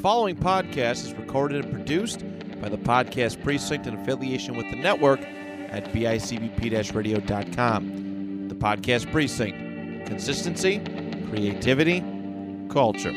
[0.00, 2.24] following podcast is recorded and produced
[2.58, 8.48] by the Podcast Precinct in affiliation with the network at bicbp radio.com.
[8.48, 10.78] The Podcast Precinct consistency,
[11.28, 12.00] creativity,
[12.70, 13.12] culture.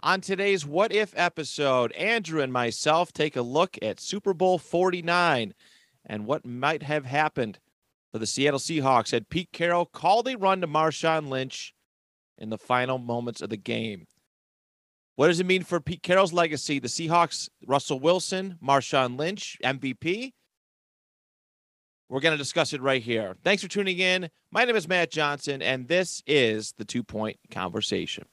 [0.00, 5.54] On today's What If episode, Andrew and myself take a look at Super Bowl 49
[6.04, 7.60] and what might have happened
[8.12, 11.74] for the Seattle Seahawks had Pete Carroll called a run to Marshawn Lynch
[12.38, 14.06] in the final moments of the game.
[15.16, 16.78] What does it mean for Pete Carroll's legacy?
[16.78, 20.32] The Seahawks, Russell Wilson, Marshawn Lynch, MVP.
[22.08, 23.34] We're going to discuss it right here.
[23.42, 24.28] Thanks for tuning in.
[24.50, 28.24] My name is Matt Johnson, and this is the Two Point Conversation.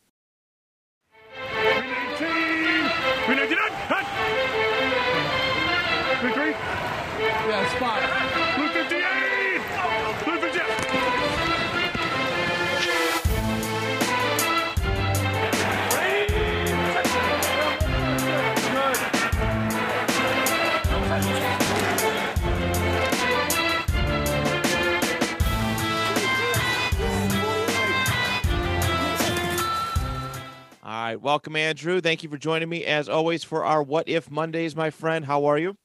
[31.10, 31.22] Right.
[31.22, 32.02] Welcome, Andrew.
[32.02, 35.26] Thank you for joining me, as always, for our What If Mondays, my friend.
[35.26, 35.76] How are you?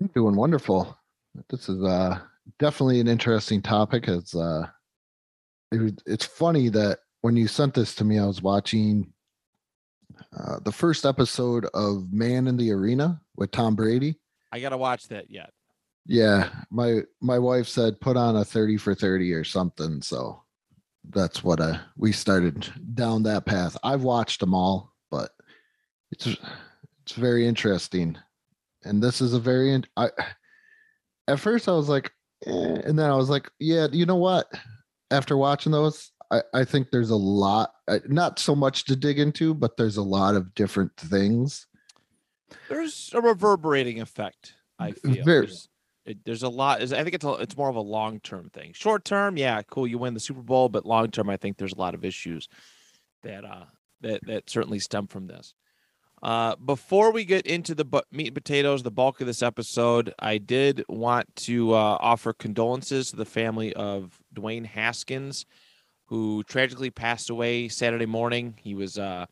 [0.00, 0.96] I'm doing wonderful.
[1.50, 2.20] This is uh
[2.60, 4.06] definitely an interesting topic.
[4.06, 4.68] It's uh
[5.72, 9.12] it, it's funny that when you sent this to me, I was watching
[10.38, 14.20] uh, the first episode of Man in the Arena with Tom Brady.
[14.52, 15.50] I got to watch that yet.
[16.06, 20.44] Yeah, my my wife said put on a 30 for 30 or something, so
[21.10, 23.76] that's what uh we started down that path.
[23.82, 25.30] I've watched them all, but
[26.10, 26.26] it's
[27.02, 28.16] it's very interesting.
[28.84, 30.10] And this is a very in- I
[31.26, 32.10] at first I was like
[32.46, 32.50] eh,
[32.84, 34.46] and then I was like, yeah, you know what?
[35.10, 37.72] After watching those, I I think there's a lot
[38.06, 41.66] not so much to dig into, but there's a lot of different things.
[42.68, 44.54] There's a reverberating effect.
[44.78, 45.68] I feel Very- there's,
[46.08, 46.80] it, there's a lot.
[46.80, 48.72] I think it's a, it's more of a long term thing.
[48.74, 51.74] Short term, yeah, cool, you win the Super Bowl, but long term, I think there's
[51.74, 52.48] a lot of issues
[53.22, 53.64] that uh
[54.00, 55.54] that that certainly stem from this.
[56.20, 60.12] Uh, before we get into the bu- meat and potatoes, the bulk of this episode,
[60.18, 65.46] I did want to uh, offer condolences to the family of Dwayne Haskins,
[66.06, 68.54] who tragically passed away Saturday morning.
[68.58, 69.26] He was uh,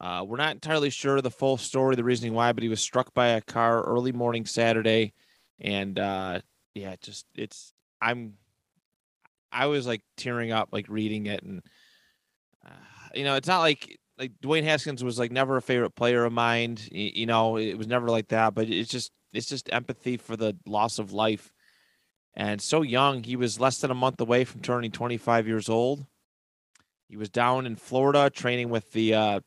[0.00, 3.14] uh, we're not entirely sure the full story, the reasoning why, but he was struck
[3.14, 5.12] by a car early morning Saturday,
[5.60, 6.40] and uh,
[6.74, 8.34] yeah, just it's I'm
[9.50, 11.62] I was like tearing up like reading it, and
[12.66, 12.70] uh,
[13.14, 16.32] you know, it's not like like Dwayne Haskins was like never a favorite player of
[16.32, 16.78] mine.
[16.90, 20.36] You, you know, it was never like that, but it's just it's just empathy for
[20.36, 21.52] the loss of life.
[22.34, 26.06] And so young, he was less than a month away from turning 25 years old.
[27.08, 29.40] He was down in Florida training with the uh,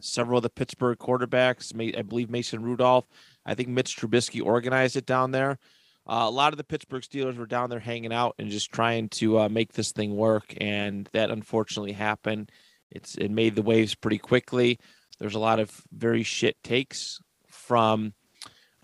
[0.00, 1.72] several of the Pittsburgh quarterbacks.
[1.96, 3.06] I believe Mason Rudolph.
[3.44, 5.58] I think Mitch Trubisky organized it down there.
[6.06, 9.10] Uh, a lot of the Pittsburgh Steelers were down there hanging out and just trying
[9.10, 12.50] to uh, make this thing work, and that unfortunately happened.
[12.90, 14.78] It's it made the waves pretty quickly.
[15.18, 18.14] There's a lot of very shit takes from,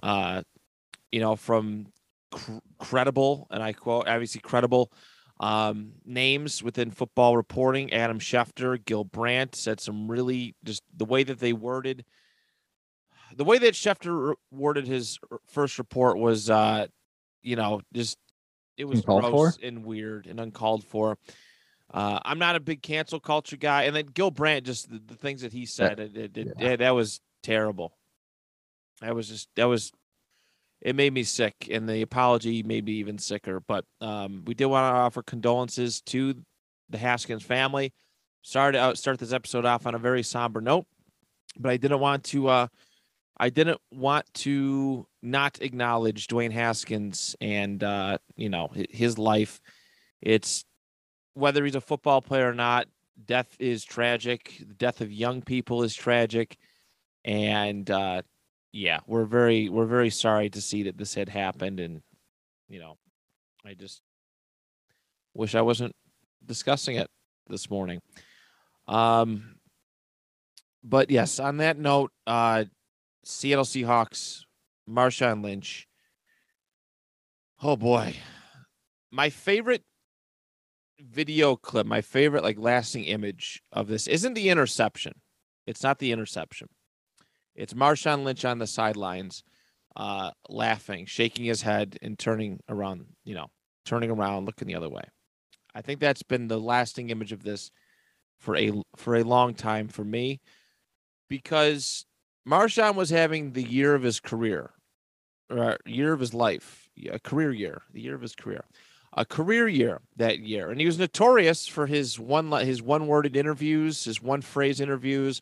[0.02, 0.42] uh,
[1.10, 1.86] you know, from
[2.30, 4.92] cr- credible, and I quote obviously credible
[5.40, 7.92] um, names within football reporting.
[7.92, 12.04] Adam Schefter, Gil Brandt said some really just the way that they worded
[13.36, 16.86] the way that Schefter worded his first report was, uh,
[17.42, 18.16] you know, just
[18.76, 19.66] it was Uncalled gross for?
[19.66, 21.18] and weird and uncalled for.
[21.92, 25.14] Uh, I'm not a big cancel culture guy, and then Gil Brandt, just the, the
[25.14, 26.70] things that he said, it, it, it- yeah.
[26.70, 27.96] yeah, that was terrible.
[29.00, 29.92] That was just that was
[30.84, 33.58] it made me sick, and the apology made me even sicker.
[33.60, 36.34] But um, we did want to offer condolences to
[36.90, 37.94] the Haskins family.
[38.42, 40.84] Sorry to start this episode off on a very somber note,
[41.58, 42.48] but I didn't want to.
[42.48, 42.66] Uh,
[43.38, 49.60] I didn't want to not acknowledge Dwayne Haskins and uh, you know his life.
[50.20, 50.66] It's
[51.32, 52.86] whether he's a football player or not.
[53.24, 54.56] Death is tragic.
[54.58, 56.58] The death of young people is tragic,
[57.24, 58.20] and uh,
[58.74, 62.02] yeah, we're very we're very sorry to see that this had happened, and
[62.68, 62.98] you know,
[63.64, 64.02] I just
[65.32, 65.94] wish I wasn't
[66.44, 67.08] discussing it
[67.48, 68.00] this morning.
[68.88, 69.54] Um,
[70.82, 72.64] but yes, on that note, uh,
[73.24, 74.40] Seattle Seahawks,
[74.90, 75.86] Marshawn Lynch.
[77.62, 78.16] Oh boy,
[79.12, 79.84] my favorite
[80.98, 85.12] video clip, my favorite like lasting image of this isn't the interception.
[85.64, 86.68] It's not the interception.
[87.54, 89.44] It's Marshawn Lynch on the sidelines,
[89.96, 93.06] uh, laughing, shaking his head, and turning around.
[93.24, 93.46] You know,
[93.84, 95.04] turning around, looking the other way.
[95.74, 97.70] I think that's been the lasting image of this
[98.38, 100.40] for a for a long time for me
[101.28, 102.06] because
[102.48, 104.70] Marshawn was having the year of his career,
[105.50, 108.64] or year of his life, a career year, the year of his career,
[109.14, 113.36] a career year that year, and he was notorious for his one his one worded
[113.36, 115.40] interviews, his one phrase interviews.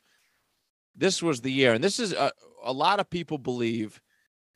[0.94, 2.32] This was the year, and this is a,
[2.64, 4.00] a lot of people believe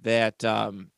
[0.02, 0.90] that um,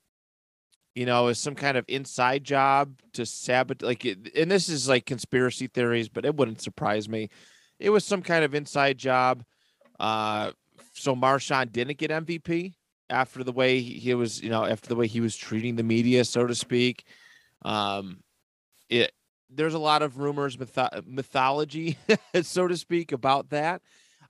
[0.99, 3.87] you know, is some kind of inside job to sabotage.
[3.87, 7.29] Like, and this is like conspiracy theories, but it wouldn't surprise me.
[7.79, 9.45] It was some kind of inside job.
[10.01, 10.51] Uh,
[10.95, 12.75] so Marshawn didn't get MVP
[13.09, 16.25] after the way he was, you know, after the way he was treating the media,
[16.25, 17.05] so to speak.
[17.63, 18.19] Um,
[18.89, 19.13] it
[19.49, 21.97] there's a lot of rumors, mytho- mythology,
[22.43, 23.83] so to speak, about that.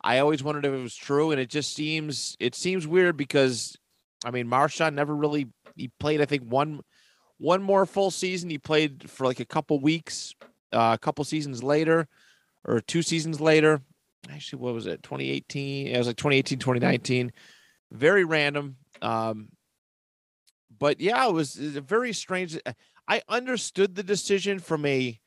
[0.08, 3.76] I always wondered if it was true, and it just seems it seems weird because
[4.24, 6.80] I mean Marshawn never really he played I think one
[7.36, 8.48] one more full season.
[8.48, 10.34] He played for like a couple weeks,
[10.72, 12.08] uh, a couple seasons later,
[12.64, 13.82] or two seasons later.
[14.30, 15.02] Actually, what was it?
[15.02, 15.88] 2018.
[15.88, 17.30] It was like 2018, 2019.
[17.92, 18.76] Very random.
[19.02, 19.50] Um,
[20.78, 22.58] but yeah, it was, it was a very strange.
[23.06, 25.20] I understood the decision from a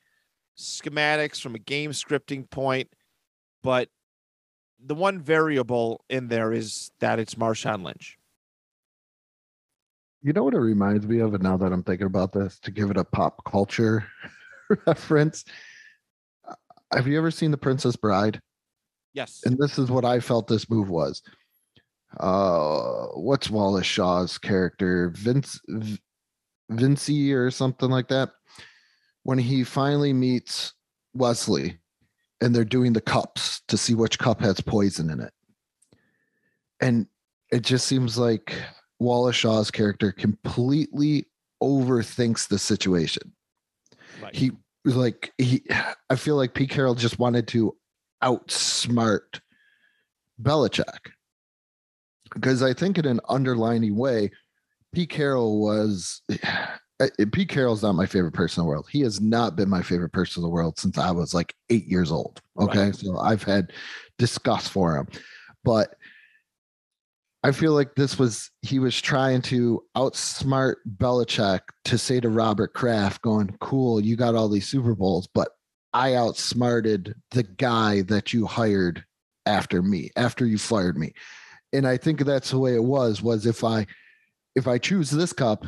[0.57, 2.89] schematics, from a game scripting point,
[3.61, 3.87] but
[4.83, 8.17] the one variable in there is that it's Marshawn Lynch.
[10.23, 12.71] You know what it reminds me of, and now that I'm thinking about this, to
[12.71, 14.05] give it a pop culture
[14.85, 15.45] reference.
[16.93, 18.39] Have you ever seen The Princess Bride?
[19.13, 19.41] Yes.
[19.45, 21.21] And this is what I felt this move was.
[22.19, 25.11] Uh, what's Wallace Shawn's character?
[25.15, 25.99] Vince v-
[26.69, 28.29] Vinci or something like that.
[29.23, 30.73] When he finally meets
[31.13, 31.80] Wesley
[32.41, 35.33] and they're doing the cups to see which cup has poison in it.
[36.81, 37.07] And
[37.51, 38.53] it just seems like
[38.99, 41.27] Wallace Shawn's character completely
[41.61, 43.31] overthinks the situation.
[44.21, 44.35] right.
[44.35, 44.51] He
[44.83, 45.63] like he
[46.09, 47.75] I feel like Pete Carroll just wanted to
[48.23, 49.39] outsmart
[50.41, 51.11] Belichick.
[52.33, 54.31] Because I think in an underlining way,
[54.93, 56.21] Pete Carroll was
[57.31, 58.87] Pete Carroll's not my favorite person in the world.
[58.91, 61.85] He has not been my favorite person in the world since I was like eight
[61.85, 62.41] years old.
[62.59, 62.85] Okay.
[62.85, 62.95] Right.
[62.95, 63.71] So I've had
[64.17, 65.07] disgust for him.
[65.63, 65.95] But
[67.43, 72.73] I feel like this was he was trying to outsmart Belichick to say to Robert
[72.73, 75.49] Kraft, going, Cool, you got all these Super Bowls, but
[75.93, 79.03] I outsmarted the guy that you hired
[79.45, 81.13] after me, after you fired me.
[81.73, 83.87] And I think that's the way it was, was if I
[84.55, 85.65] if I choose this cup,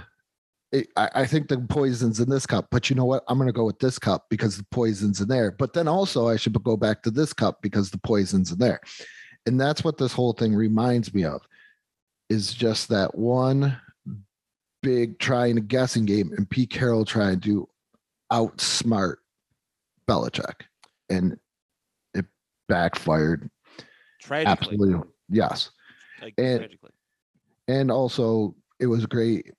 [0.74, 3.24] it, I, I think the poison's in this cup, but you know what?
[3.28, 5.52] I'm going to go with this cup because the poison's in there.
[5.52, 8.82] But then also, I should go back to this cup because the poison's in there.
[9.46, 11.42] And that's what this whole thing reminds me of
[12.30, 13.80] is just that one
[14.82, 17.70] big trying a guessing game and Pete Carroll trying to
[18.32, 19.18] outsmart
[20.08, 20.62] Belichick.
[21.10, 21.38] And
[22.16, 22.26] it
[22.68, 23.48] backfired.
[24.22, 24.52] Tragically.
[24.52, 25.10] Absolutely.
[25.30, 25.70] Yes.
[26.20, 26.92] Like, and- tragically.
[27.68, 29.52] and also it was great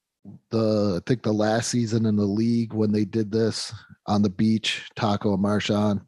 [0.50, 3.72] the i think the last season in the league when they did this
[4.06, 6.00] on the beach taco and marshawn.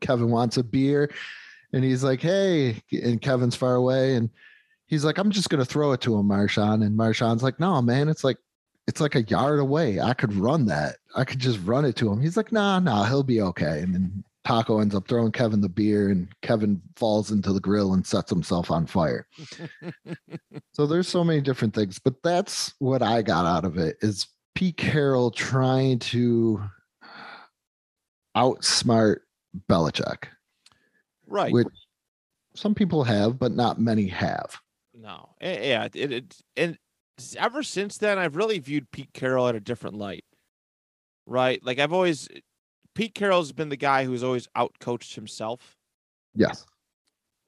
[0.00, 1.10] Kevin wants a beer
[1.72, 4.30] and he's like hey and kevin's far away and
[4.86, 6.84] he's like i'm just to throw it to him marshawn.
[6.84, 8.38] And marshawn's like no man it's like
[8.86, 10.00] it's like a yard away.
[10.00, 10.96] I could run that.
[11.14, 12.20] I could just run it to him.
[12.20, 13.80] He's like nah nah he'll be okay.
[13.80, 17.92] And then taco ends up throwing kevin the beer and kevin falls into the grill
[17.92, 19.26] and sets himself on fire
[20.72, 24.26] so there's so many different things, but that's what I got out of it is
[24.54, 26.62] Pete Carroll trying to
[28.36, 29.18] outsmart
[29.68, 30.24] Belichick,
[31.26, 31.52] right.
[31.52, 31.68] which
[32.54, 34.58] some people have, but not many have.
[34.94, 36.78] No, Eh, yeah, it, it and
[37.36, 40.24] ever since then, I've really viewed Pete Carroll at a different light.
[41.26, 42.28] Right, like I've always,
[43.00, 45.78] Pete Carroll's been the guy who's always outcoached himself.
[46.34, 46.66] Yes.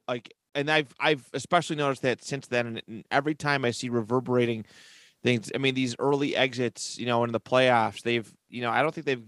[0.09, 4.65] Like, and I've I've especially noticed that since then, and, every time I see reverberating
[5.23, 8.81] things, I mean, these early exits, you know, in the playoffs, they've, you know, I
[8.81, 9.23] don't think they've.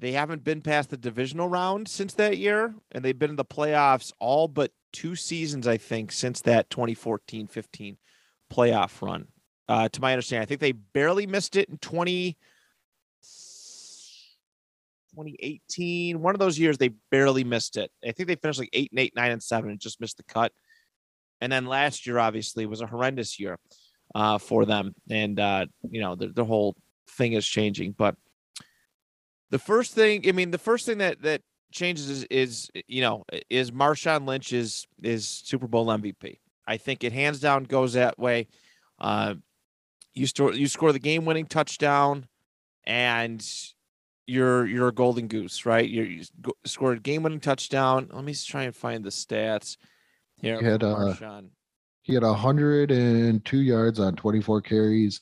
[0.00, 3.44] They haven't been past the divisional round since that year, and they've been in the
[3.46, 7.96] playoffs all but two seasons, I think, since that 2014 15
[8.52, 9.28] playoff run.
[9.66, 12.36] Uh, to my understanding, I think they barely missed it in 20,
[15.16, 16.20] 2018.
[16.20, 17.90] One of those years, they barely missed it.
[18.06, 20.22] I think they finished like eight and eight, nine and seven, and just missed the
[20.24, 20.52] cut.
[21.40, 23.58] And then last year, obviously, was a horrendous year
[24.14, 24.94] uh, for them.
[25.10, 26.76] And, uh, you know, the, the whole
[27.10, 27.92] thing is changing.
[27.92, 28.16] But
[29.50, 31.42] the first thing, I mean, the first thing that, that
[31.72, 36.38] changes is, is you know, is Marshawn Lynch's is Super Bowl MVP.
[36.66, 38.48] I think it hands down goes that way.
[38.98, 39.34] Uh,
[40.14, 42.26] you store you score the game winning touchdown,
[42.84, 43.46] and
[44.26, 45.88] you're you're a golden goose, right?
[45.88, 48.08] You're, you go- scored a game-winning touchdown.
[48.12, 49.76] Let me try and find the stats
[50.40, 50.58] here.
[50.58, 51.42] He had, for uh,
[52.02, 55.20] He had 102 yards on 24 carries.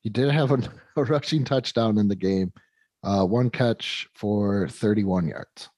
[0.00, 0.58] He did have a,
[0.96, 2.52] a rushing touchdown in the game,
[3.04, 5.68] uh, one catch for 31 yards.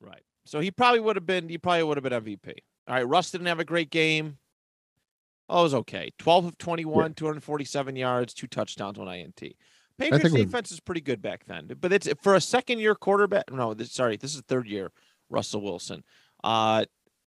[0.00, 0.22] Right.
[0.46, 1.48] So he probably would have been.
[1.48, 2.54] He probably would have been MVP.
[2.88, 3.06] All right.
[3.06, 4.38] Russ didn't have a great game.
[5.48, 6.12] Oh, it was okay.
[6.16, 9.42] Twelve of twenty-one, two hundred forty-seven yards, two touchdowns, one INT.
[10.00, 13.52] Patriots defense is pretty good back then, but it's for a second-year quarterback.
[13.52, 14.90] No, this, sorry, this is third year.
[15.28, 16.02] Russell Wilson.
[16.42, 16.84] Uh,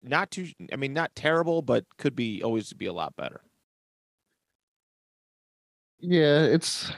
[0.04, 0.48] not too.
[0.72, 3.42] I mean, not terrible, but could be always be a lot better.
[6.00, 6.92] Yeah, it's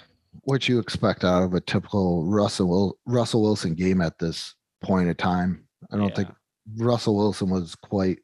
[0.43, 5.17] what you expect out of a typical Russell Russell Wilson game at this point of
[5.17, 5.65] time.
[5.91, 6.29] I don't think
[6.77, 8.19] Russell Wilson was quite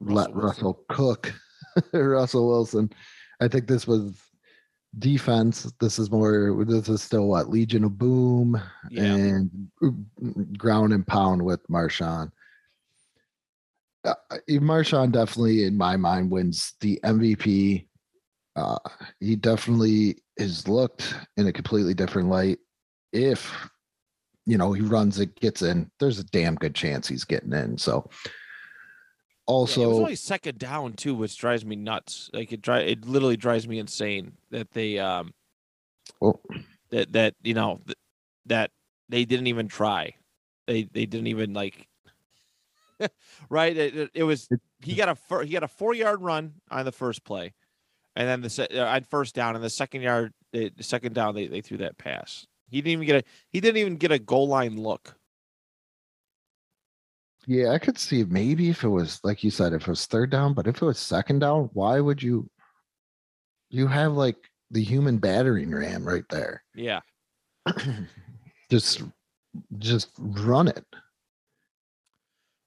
[0.00, 0.42] let Wilson.
[0.42, 1.32] Russell cook
[1.92, 2.90] Russell Wilson.
[3.40, 4.20] I think this was
[4.98, 5.70] defense.
[5.80, 6.64] This is more.
[6.64, 8.60] This is still what Legion of Boom
[8.90, 9.04] Yeah.
[9.14, 9.68] and
[10.58, 12.30] ground and pound with Marshawn.
[14.04, 14.14] Uh,
[14.48, 17.88] Marshawn definitely, in my mind, wins the MVP.
[18.54, 18.78] Uh,
[19.20, 22.58] he definitely has looked in a completely different light.
[23.12, 23.52] If
[24.46, 27.76] you know he runs it, gets in, there's a damn good chance he's getting in.
[27.78, 28.08] So,
[29.48, 32.30] Yeah, also, it was only second down too, which drives me nuts.
[32.32, 35.32] Like it dri- it literally drives me insane that they um
[36.20, 36.40] well,
[36.90, 37.98] that that you know th-
[38.46, 38.70] that
[39.08, 40.14] they didn't even try.
[40.66, 41.86] They they didn't even like
[43.50, 43.76] right.
[43.76, 44.48] It, it, it was
[44.80, 47.54] he got a fir- he got a four yard run on the first play,
[48.14, 51.14] and then the se- uh, on first down and the second yard the the second
[51.14, 52.46] down they, they threw that pass.
[52.68, 55.15] He didn't even get a he didn't even get a goal line look.
[57.46, 60.30] Yeah, I could see maybe if it was like you said, if it was third
[60.30, 62.50] down, but if it was second down, why would you?
[63.70, 64.36] You have like
[64.70, 66.64] the human battering ram right there.
[66.74, 67.00] Yeah,
[68.70, 69.02] just,
[69.78, 70.84] just run it.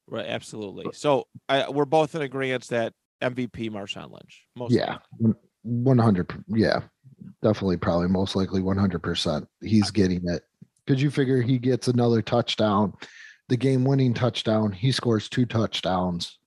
[0.08, 0.28] right.
[0.28, 0.88] Absolutely.
[0.94, 4.46] So I, we're both in agreement that MVP Marshawn Lynch.
[4.56, 4.98] Most Yeah,
[5.64, 6.32] one hundred.
[6.48, 6.82] Yeah,
[7.44, 9.46] definitely, probably, most likely, one hundred percent.
[9.62, 10.44] He's getting it
[10.86, 12.94] because you figure he gets another touchdown,
[13.50, 14.72] the game-winning touchdown.
[14.72, 16.38] He scores two touchdowns.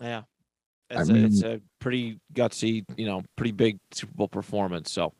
[0.00, 0.22] Yeah.
[0.90, 4.90] I It's, a, it's a pretty gutsy, you know, pretty big Super Bowl performance.
[4.90, 5.12] So,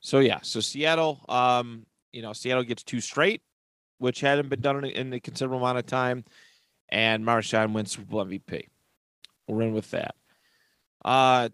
[0.00, 0.38] so yeah.
[0.42, 3.42] So Seattle, um, you know, Seattle gets two straight,
[3.98, 6.24] which hadn't been done in, in a considerable amount of time,
[6.88, 8.66] and Marshawn wins Super Bowl MVP.
[9.48, 10.14] We're in with that.
[11.04, 11.48] Uh,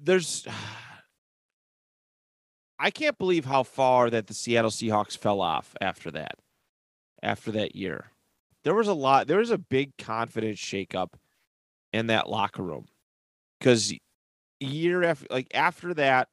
[0.00, 0.46] there's,
[2.78, 6.34] I can't believe how far that the Seattle Seahawks fell off after that,
[7.22, 8.10] after that year.
[8.64, 11.14] There was a lot there was a big confidence shakeup
[11.92, 12.86] in that locker room.
[13.58, 13.94] Because
[14.60, 16.28] year after like after that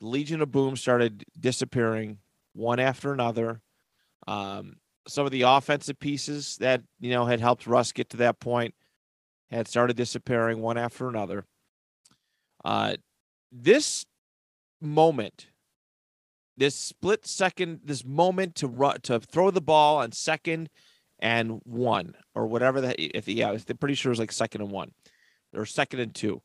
[0.00, 2.18] the legion of boom started disappearing
[2.54, 3.60] one after another.
[4.26, 4.76] Um
[5.08, 8.74] some of the offensive pieces that you know had helped russ get to that point
[9.50, 11.44] had started disappearing one after another.
[12.64, 12.96] Uh
[13.52, 14.04] this
[14.80, 15.46] moment
[16.60, 20.68] this split second this moment to run to throw the ball on second
[21.18, 24.70] and one or whatever that if yeah, I'm pretty sure it was like second and
[24.70, 24.92] one
[25.54, 26.42] or second and two.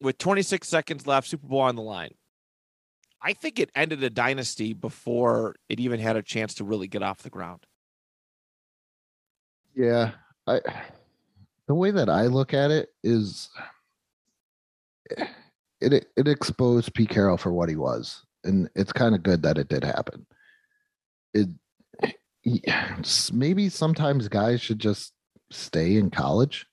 [0.00, 2.12] With 26 seconds left, Super Bowl on the line.
[3.20, 7.02] I think it ended a dynasty before it even had a chance to really get
[7.02, 7.66] off the ground.
[9.74, 10.12] Yeah,
[10.46, 10.60] I.
[11.66, 13.50] The way that I look at it is,
[15.82, 19.58] it it exposed Pete Carroll for what he was, and it's kind of good that
[19.58, 20.26] it did happen.
[21.34, 21.48] It
[23.32, 25.12] maybe sometimes guys should just
[25.50, 26.66] stay in college.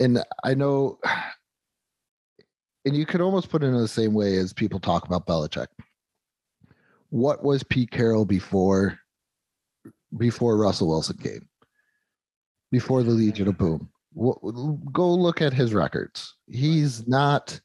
[0.00, 0.98] And I know,
[2.84, 5.68] and you could almost put it in the same way as people talk about Belichick.
[7.10, 8.98] What was Pete Carroll before
[10.16, 11.48] before Russell Wilson came?
[12.72, 13.88] Before the Legion of Boom.
[14.92, 16.34] Go look at his records.
[16.48, 17.60] He's not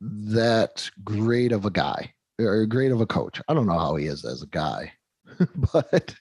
[0.00, 3.40] that great of a guy or great of a coach.
[3.48, 4.92] I don't know how he is as a guy,
[5.72, 6.14] but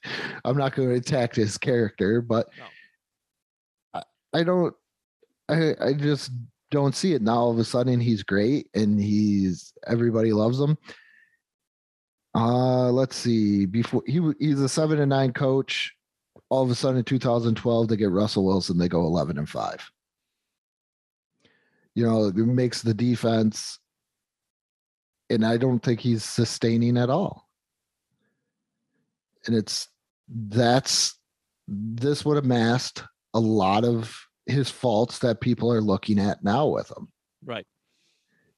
[0.45, 2.21] I'm not going to attack his character.
[2.21, 4.01] But No.
[4.33, 4.73] I, I don't,
[5.49, 6.31] I, I just
[6.71, 7.21] don't see it.
[7.21, 10.77] Now all of a sudden he's great and he's everybody loves him.
[12.35, 13.65] Uh, let's see.
[13.65, 15.93] Before he he's a seven and nine coach.
[16.49, 18.77] All of a sudden in 2012 they get Russell Wilson.
[18.77, 19.87] They go 11 and five.
[21.95, 23.79] You know, it makes the defense
[25.29, 27.49] and I don't think he's sustaining at all.
[29.45, 29.87] And it's
[30.27, 31.17] that's
[31.67, 36.67] this would have masked a lot of his faults that people are looking at now
[36.67, 37.09] with him.
[37.45, 37.65] Right.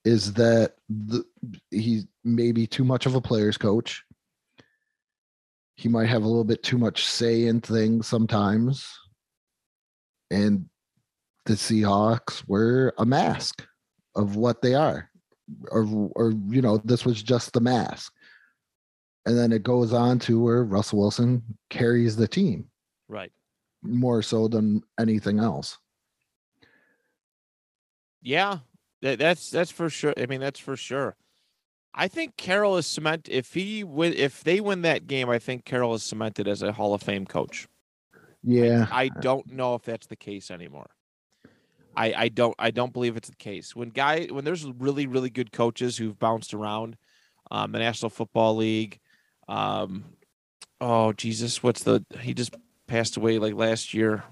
[0.05, 1.25] is that the,
[1.71, 4.03] he's maybe too much of a player's coach.
[5.75, 8.87] He might have a little bit too much say in things sometimes.
[10.29, 10.69] And
[11.45, 13.65] the Seahawks were a mask
[14.15, 15.09] of what they are.
[15.69, 15.83] Or
[16.15, 18.11] or you know, this was just the mask.
[19.27, 22.67] And then it goes on to where Russell Wilson carries the team
[23.07, 23.31] Right.
[23.83, 25.77] more so than anything else.
[28.21, 28.59] Yeah,
[29.01, 30.13] that, that's that's for sure.
[30.17, 31.15] I mean, that's for sure.
[31.93, 33.31] I think Carroll is cemented.
[33.31, 36.71] If he win, if they win that game, I think Carroll is cemented as a
[36.73, 37.67] Hall of Fame coach.
[38.43, 38.87] Yeah.
[38.91, 40.89] I don't know if that's the case anymore.
[41.95, 43.75] I I don't I don't believe it's the case.
[43.75, 46.97] When guy when there's really really good coaches who've bounced around,
[47.51, 48.99] um, the National Football League,
[49.47, 50.05] um,
[50.81, 52.55] oh Jesus, what's the he just
[52.87, 54.23] passed away like last year.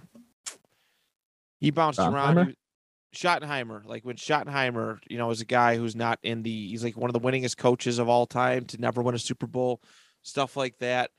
[1.59, 2.35] He bounced around.
[2.35, 2.47] Schottenheimer?
[2.47, 2.57] He-
[3.13, 6.97] Schottenheimer, like when Schottenheimer, you know, is a guy who's not in the, he's like
[6.97, 9.81] one of the winningest coaches of all time to never win a Super Bowl,
[10.23, 11.11] stuff like that.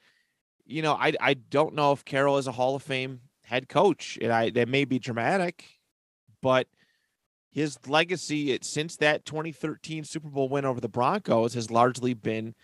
[0.66, 4.18] You know, I I don't know if Carroll is a Hall of Fame head coach,
[4.20, 5.66] and I that may be dramatic,
[6.44, 6.66] but
[7.50, 12.54] his legacy it, since that 2013 Super Bowl win over the Broncos has largely been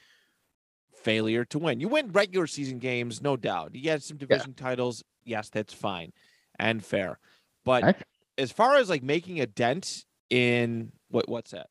[1.03, 1.81] failure to win.
[1.81, 3.75] You win regular season games, no doubt.
[3.75, 6.13] You get some division titles, yes, that's fine
[6.59, 7.19] and fair,
[7.65, 7.97] but
[8.37, 11.69] as far as like making a dent in what what's that?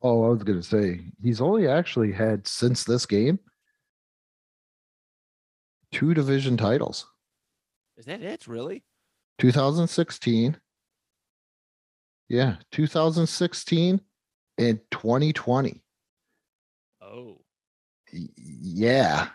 [0.00, 3.38] Oh, I was gonna say he's only actually had since this game
[5.92, 7.06] two division titles.
[7.98, 8.46] Is that it?
[8.46, 8.82] Really?
[9.40, 10.56] 2016.
[12.28, 14.00] Yeah, 2016
[14.58, 15.82] and 2020.
[17.00, 17.40] Oh,
[18.12, 19.28] Yeah.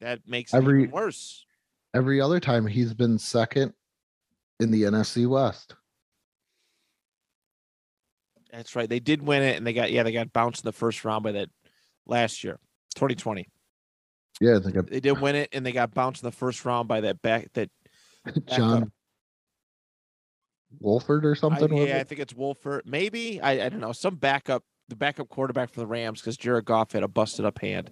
[0.00, 1.44] that makes it Every- even worse.
[1.94, 3.72] Every other time he's been second
[4.60, 5.74] in the NFC West.
[8.52, 8.88] That's right.
[8.88, 11.22] They did win it, and they got yeah, they got bounced in the first round
[11.24, 11.50] by that
[12.06, 12.58] last year,
[12.94, 13.48] 2020.
[14.40, 16.88] Yeah, I think They did win it, and they got bounced in the first round
[16.88, 17.70] by that back that
[18.48, 18.92] John
[20.80, 21.72] Wolford or something.
[21.74, 22.82] was yeah, I think it's Wolford.
[22.86, 26.64] Maybe I, I don't know some backup, the backup quarterback for the Rams because Jared
[26.64, 27.90] Goff had a busted up hand.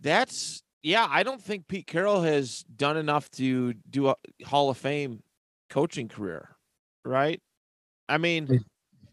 [0.00, 1.06] That's yeah.
[1.08, 5.22] I don't think Pete Carroll has done enough to do a Hall of Fame
[5.70, 6.50] coaching career,
[7.04, 7.40] right?
[8.08, 8.64] I mean,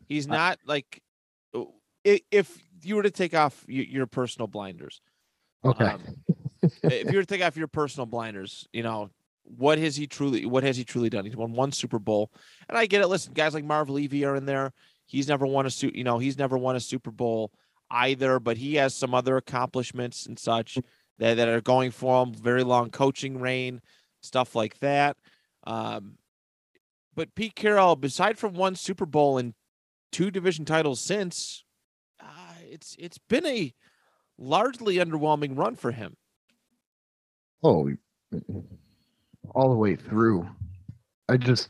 [0.07, 1.01] he's not like
[2.03, 5.01] if you were to take off your, your personal blinders.
[5.63, 5.85] Okay.
[5.85, 6.01] um,
[6.83, 9.09] if you were to take off your personal blinders, you know,
[9.57, 11.25] what has he truly what has he truly done?
[11.25, 12.31] He's won one Super Bowl.
[12.69, 13.07] And I get it.
[13.07, 14.73] Listen, guys like Marv Levy are in there.
[15.05, 17.51] He's never won a suit, you know, he's never won a Super Bowl
[17.89, 20.77] either, but he has some other accomplishments and such
[21.19, 22.33] that, that are going for him.
[22.33, 23.81] Very long coaching reign,
[24.21, 25.17] stuff like that.
[25.65, 26.17] Um,
[27.13, 29.53] but Pete Carroll, beside from one Super Bowl and
[30.11, 31.65] two division titles since,
[32.21, 33.73] uh, it's it's been a
[34.37, 36.15] largely underwhelming run for him.
[37.63, 37.91] Oh,
[39.49, 40.47] all the way through.
[41.29, 41.69] I just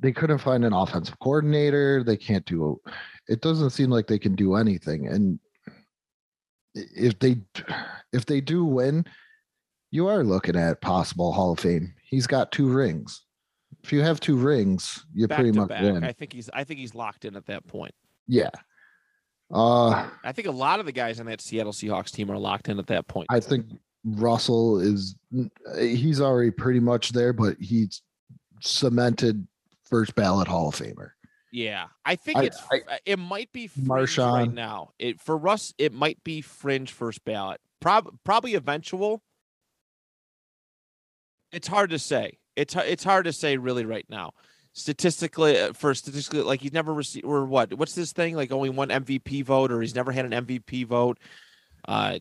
[0.00, 2.02] they couldn't find an offensive coordinator.
[2.04, 2.80] They can't do.
[3.28, 5.06] It doesn't seem like they can do anything.
[5.08, 5.38] And
[6.74, 7.36] if they
[8.12, 9.04] if they do win,
[9.90, 11.94] you are looking at possible Hall of Fame.
[12.02, 13.22] He's got two rings.
[13.82, 15.82] If you have two rings, you back pretty much back.
[15.82, 16.04] win.
[16.04, 17.94] I think he's I think he's locked in at that point.
[18.26, 18.50] yeah.
[19.52, 22.68] Uh I think a lot of the guys on that Seattle Seahawks team are locked
[22.68, 23.26] in at that point.
[23.30, 23.66] I think
[24.04, 25.16] Russell is
[25.78, 28.02] he's already pretty much there, but he's
[28.60, 29.46] cemented
[29.84, 31.10] first ballot Hall of Famer.
[31.52, 34.52] yeah, I think I- it's I- uh, it might be fringe right Marshawn.
[34.54, 34.90] now.
[34.98, 37.60] It for Russ, it might be fringe first ballot.
[37.80, 39.22] Prob probably eventual.
[41.52, 42.38] It's hard to say.
[42.56, 44.32] It's it's hard to say really right now.
[44.72, 47.72] Statistically, uh, for statistically, like he's never received or what?
[47.74, 48.34] What's this thing?
[48.34, 51.18] Like only one MVP vote, or he's never had an MVP vote.
[51.86, 52.18] Uh,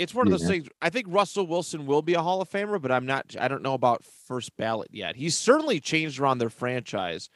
[0.00, 0.48] it's one of those Yeah.
[0.48, 0.68] things.
[0.80, 3.36] I think Russell Wilson will be a Hall of Famer, but I'm not.
[3.38, 5.16] I don't know about first ballot yet.
[5.16, 7.28] He's certainly changed around their franchise.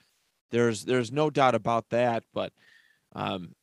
[0.50, 2.24] There's there's no doubt about that.
[2.33, 2.53] But,
[3.14, 3.55] um,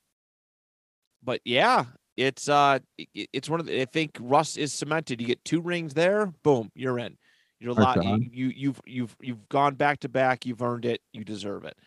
[1.24, 1.86] but yeah,
[2.18, 3.82] it's uh, i- i- it's one of the.
[3.82, 5.22] I think Russ is cemented.
[5.22, 7.18] You get two rings there, boom, you're in.
[7.60, 8.04] You're a lot.
[8.04, 10.46] You, you you've you've you've gone back to back.
[10.46, 11.02] You've earned it.
[11.14, 11.78] You deserve it.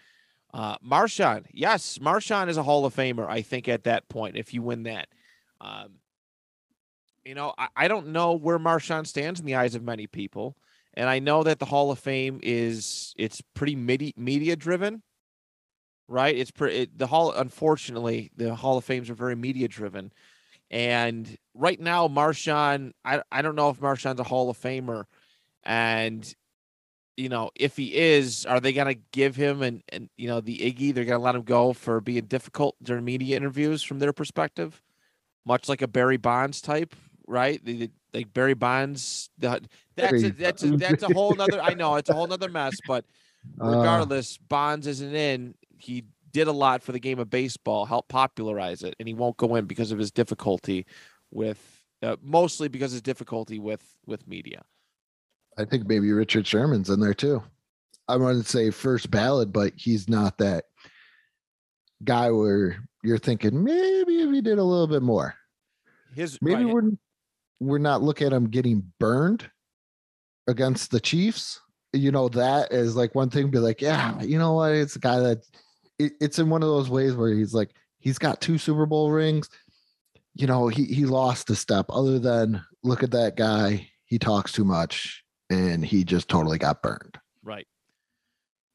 [0.52, 3.26] Uh, Marshawn, yes, Marshawn is a Hall of Famer.
[3.28, 5.08] I think at that point, if you win that,
[5.60, 5.94] um,
[7.24, 10.56] you know, I, I don't know where Marshawn stands in the eyes of many people,
[10.94, 15.02] and I know that the Hall of Fame is it's pretty media media driven,
[16.08, 16.36] right?
[16.36, 17.32] It's pretty it, the Hall.
[17.32, 20.12] Unfortunately, the Hall of Fames are very media driven,
[20.70, 25.04] and right now, Marshawn, I I don't know if Marshawn's a Hall of Famer,
[25.64, 26.34] and
[27.16, 30.58] you know, if he is, are they gonna give him and and you know the
[30.58, 30.92] Iggy?
[30.94, 34.82] They're gonna let him go for being difficult during media interviews from their perspective,
[35.46, 36.94] much like a Barry Bonds type,
[37.26, 37.64] right?
[37.64, 39.60] The, the- like Barry Bonds, the,
[39.96, 41.60] that's a, that's a, that's a whole nother.
[41.60, 43.04] I know it's a whole nother mess, but
[43.60, 45.54] Uh, regardless, Bonds isn't in.
[45.76, 49.36] He did a lot for the game of baseball, helped popularize it, and he won't
[49.36, 50.86] go in because of his difficulty
[51.30, 54.62] with, uh, mostly because of his difficulty with with media.
[55.58, 57.42] I think maybe Richard Sherman's in there too.
[58.08, 60.64] I wouldn't say first ballot, but he's not that
[62.02, 65.34] guy where you're thinking maybe if he did a little bit more.
[66.14, 66.90] His Maybe right, we're
[67.66, 69.48] we're not looking at him getting burned
[70.46, 71.60] against the Chiefs.
[71.92, 73.50] You know that is like one thing.
[73.50, 74.72] Be like, yeah, you know what?
[74.72, 75.46] It's a guy that
[75.98, 79.10] it, it's in one of those ways where he's like he's got two Super Bowl
[79.10, 79.48] rings.
[80.34, 81.86] You know, he he lost a step.
[81.88, 86.82] Other than look at that guy, he talks too much, and he just totally got
[86.82, 87.18] burned.
[87.42, 87.66] Right.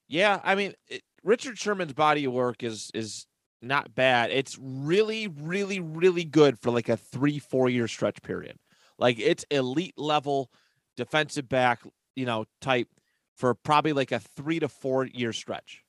[0.07, 3.25] Yeah, I mean, it, Richard Sherman's body of work is is
[3.61, 4.31] not bad.
[4.31, 8.57] It's really, really, really good for like a three, four year stretch period.
[8.99, 10.51] Like it's elite level
[10.95, 11.81] defensive back,
[12.15, 12.89] you know, type
[13.35, 15.83] for probably like a three to four year stretch.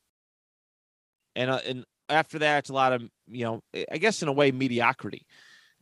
[1.35, 4.33] And uh, and after that, it's a lot of you know, I guess in a
[4.33, 5.27] way, mediocrity,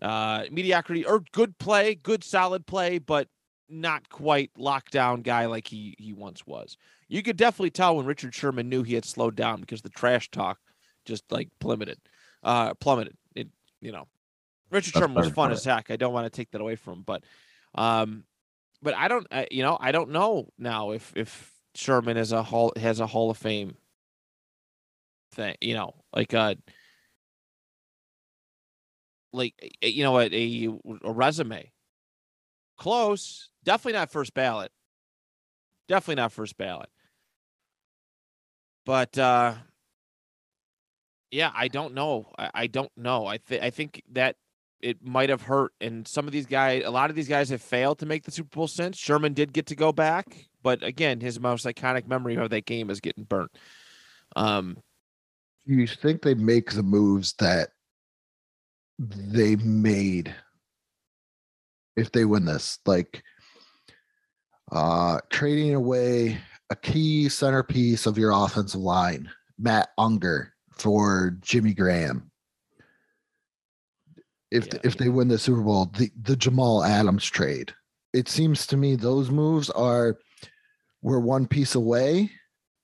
[0.03, 3.29] uh, mediocrity or good play, good solid play, but
[3.69, 6.77] not quite lockdown guy like he he once was.
[7.09, 10.31] You could definitely tell when Richard Sherman knew he had slowed down because the trash
[10.31, 10.59] talk
[11.05, 11.99] just like plummeted,
[12.43, 13.17] uh, plummeted.
[13.35, 13.49] It
[13.81, 14.07] you know,
[14.71, 15.91] Richard That's Sherman was fun as heck.
[15.91, 17.25] I don't want to take that away from him, but
[17.75, 18.25] um,
[18.83, 22.43] but I don't, I, you know, I don't know now if if Sherman is a
[22.43, 23.77] hall has a Hall of Fame
[25.33, 26.55] thing, you know, like uh
[29.33, 30.69] like a- you know a, a,
[31.05, 31.71] a resume.
[32.77, 34.71] Close, definitely not first ballot.
[35.89, 36.91] Definitely not first ballot.
[38.85, 39.55] But uh
[41.31, 42.31] yeah, I don't know.
[42.39, 43.27] I, I don't know.
[43.27, 44.37] I think I think that
[44.81, 45.73] it might have hurt.
[45.81, 48.31] And some of these guys, a lot of these guys have failed to make the
[48.31, 48.97] Super Bowl since.
[48.97, 52.91] Sherman did get to go back, but again, his most iconic memory of that game
[52.91, 53.51] is getting burnt.
[54.37, 54.77] Um,
[55.67, 57.71] Do you think they make the moves that
[58.99, 60.35] they made
[61.97, 62.79] if they win this?
[62.87, 63.23] Like
[64.71, 66.38] uh trading away
[66.71, 72.28] a key centerpiece of your offensive line, Matt Unger for Jimmy Graham.
[74.51, 74.81] If Yeah.
[74.85, 77.75] if they win the Super Bowl, the, the Jamal Adams trade.
[78.13, 80.19] It seems to me those moves are
[81.03, 82.31] we're one piece away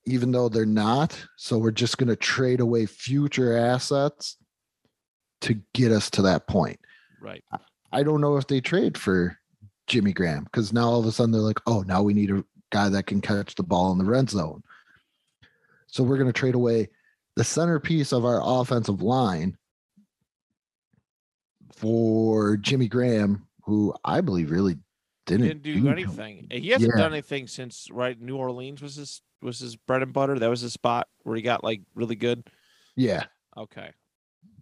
[0.06, 1.18] even though they're not.
[1.36, 4.36] So we're just going to trade away future assets
[5.40, 6.78] to get us to that point.
[7.20, 7.42] right.
[7.92, 9.38] I don't know if they trade for
[9.86, 12.44] Jimmy Graham because now all of a sudden they're like, oh, now we need a
[12.70, 14.62] guy that can catch the ball in the red zone.
[15.86, 16.88] So we're going to trade away
[17.36, 19.56] the centerpiece of our offensive line
[21.76, 24.76] for Jimmy Graham, who I believe really
[25.26, 26.46] didn't, Didn't do anything.
[26.50, 27.02] He hasn't Yeah.
[27.02, 28.20] done anything since right.
[28.20, 30.38] New Orleans was his was his bread and butter.
[30.38, 32.48] That was his spot where he got like really good.
[32.96, 33.24] Yeah,
[33.56, 33.92] Okay.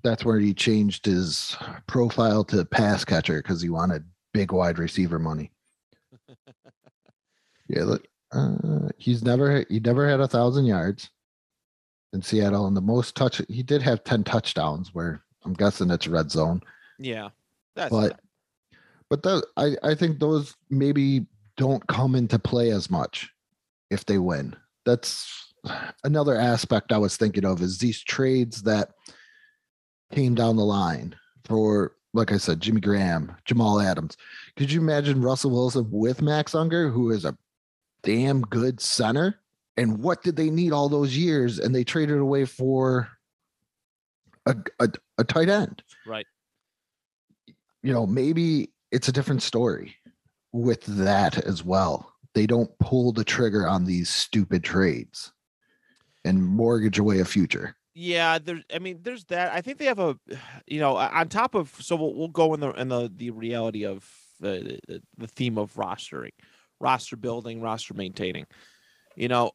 [0.03, 5.19] that's where he changed his profile to pass catcher because he wanted big wide receiver
[5.19, 5.53] money.
[7.69, 11.11] yeah, look, uh, he's never he never had a thousand yards
[12.13, 14.95] in Seattle, and the most touch he did have ten touchdowns.
[14.95, 16.61] Where I'm guessing it's red zone,
[17.03, 17.31] Yeah.
[17.75, 18.21] That's but
[19.09, 23.31] but I I think those maybe don't come into play as much
[23.91, 24.57] if they win.
[24.85, 25.53] That's
[26.05, 28.91] another aspect I was thinking of is these trades that
[30.13, 34.19] came down the line for like I said, Jimmy Graham, Jamal Adams.
[34.57, 37.37] Could you imagine Russell Wilson with Max Unger, who is a
[38.03, 39.41] damn good center?
[39.79, 41.59] And what did they need all those years?
[41.59, 43.09] And they traded away for
[44.45, 46.27] a, a, a tight end right.
[47.83, 49.97] You know, maybe it's a different story
[50.53, 52.13] with that as well.
[52.35, 55.33] They don't pull the trigger on these stupid trades
[56.25, 57.77] and mortgage away a future.
[57.95, 58.63] Yeah, there's.
[58.75, 59.53] I mean, there's that.
[59.53, 60.19] I think they have a,
[60.67, 61.75] you know, on top of.
[61.81, 64.09] So we'll, we'll go in the in the the reality of
[64.41, 66.33] the the, the theme of rostering,
[66.81, 68.47] roster building, roster maintaining.
[69.17, 69.53] You know,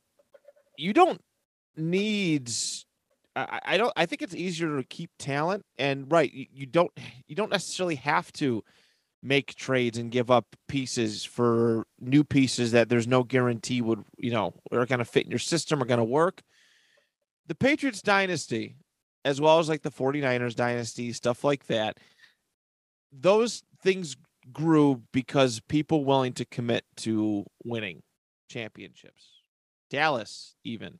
[0.78, 1.22] you don't
[1.76, 2.52] need.
[3.38, 3.94] I, I don't.
[3.96, 6.92] I think it's easier to keep talent, and right, you, you don't
[7.28, 8.64] you don't necessarily have to
[9.24, 14.30] make trades and give up pieces for new pieces that there's no guarantee would you
[14.30, 16.44] know are going to fit in your system are going to work
[17.48, 18.76] the Patriots dynasty,
[19.26, 21.98] as well as like the 49ers dynasty, stuff like that,
[23.12, 24.16] those things
[24.52, 28.04] grew because people willing to commit to winning
[28.50, 29.30] championships.
[29.90, 31.00] Dallas, even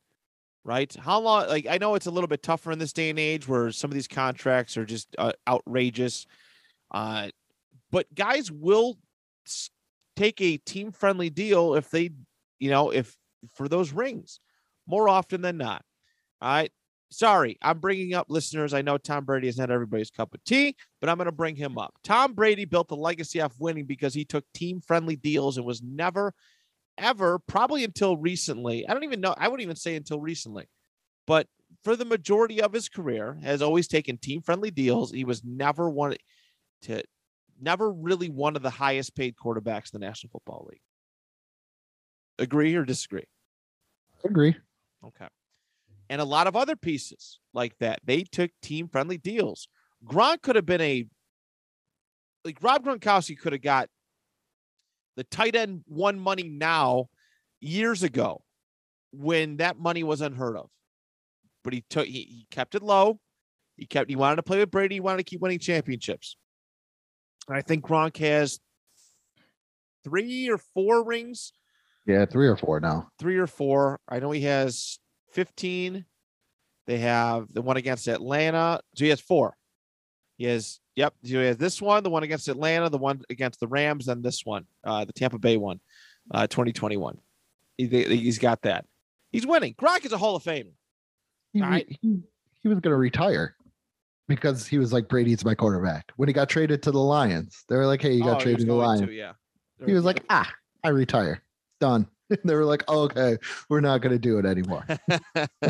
[0.68, 0.94] right?
[1.00, 1.48] How long?
[1.48, 3.90] Like I know it's a little bit tougher in this day and age where some
[3.90, 6.26] of these contracts are just uh, outrageous.
[6.90, 7.28] Uh,
[7.90, 8.98] but guys will
[10.14, 12.10] take a team friendly deal if they,
[12.58, 13.16] you know, if
[13.54, 14.40] for those rings
[14.86, 15.82] more often than not.
[16.42, 16.70] All right.
[17.10, 18.74] Sorry, I'm bringing up listeners.
[18.74, 21.56] I know Tom Brady is not everybody's cup of tea, but I'm going to bring
[21.56, 21.94] him up.
[22.04, 25.80] Tom Brady built a legacy off winning because he took team friendly deals and was
[25.82, 26.34] never,
[26.98, 28.86] ever, probably until recently.
[28.86, 29.34] I don't even know.
[29.36, 30.68] I wouldn't even say until recently,
[31.26, 31.46] but
[31.84, 35.12] for the majority of his career, has always taken team friendly deals.
[35.12, 36.16] He was never one
[36.82, 37.02] to,
[37.60, 40.80] never really one of the highest paid quarterbacks in the National Football League.
[42.38, 43.26] Agree or disagree?
[44.24, 44.56] Agree.
[45.04, 45.26] Okay.
[46.10, 48.00] And a lot of other pieces like that.
[48.04, 49.68] They took team friendly deals.
[50.04, 51.06] Gronk could have been a
[52.44, 53.88] like Rob Gronkowski could have got
[55.18, 57.08] the tight end won money now
[57.60, 58.40] years ago
[59.12, 60.70] when that money was unheard of.
[61.64, 63.18] But he took he, he kept it low.
[63.76, 66.36] He kept he wanted to play with Brady, he wanted to keep winning championships.
[67.48, 68.60] And I think Gronk has
[70.04, 71.52] three or four rings
[72.06, 73.08] Yeah, three or four now.
[73.18, 73.98] three or four.
[74.08, 75.00] I know he has
[75.32, 76.04] 15.
[76.86, 78.80] They have the one against Atlanta.
[78.94, 79.56] So he has four.
[80.36, 81.14] He has, yep.
[81.22, 84.44] He has this one, the one against Atlanta, the one against the Rams, and this
[84.44, 85.80] one, uh, the Tampa Bay one,
[86.32, 87.16] uh, 2021.
[87.76, 88.84] He, he's got that.
[89.30, 89.74] He's winning.
[89.74, 90.72] Gronk is a Hall of Famer.
[91.52, 91.86] He, right.
[92.02, 92.18] he,
[92.62, 93.54] he was going to retire
[94.26, 96.12] because he was like Brady's my quarterback.
[96.16, 98.60] When he got traded to the Lions, they were like, "Hey, you got Oh, traded
[98.60, 99.32] to the Lions." to, yeah.
[99.86, 100.52] He was like, "Ah,
[100.84, 101.42] I retire.
[101.80, 102.08] Done."
[102.44, 103.38] they were like, oh, "Okay,
[103.70, 104.84] we're not going to do it anymore."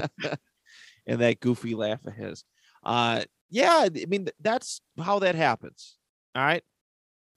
[1.07, 2.45] and that goofy laugh of his.
[2.83, 5.97] Uh, yeah, I mean, that's how that happens.
[6.35, 6.63] All right.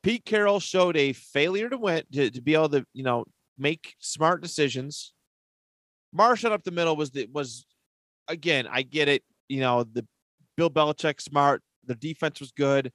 [0.04, 3.26] Pete Carroll showed a failure to win, to, to be able to, you know,
[3.58, 5.14] make smart decisions.
[6.16, 7.66] Marshawn up the middle was the, was,
[8.28, 9.24] again, I get it.
[9.48, 10.06] You know, the
[10.58, 12.92] Bill Belichick smart, the defense was good.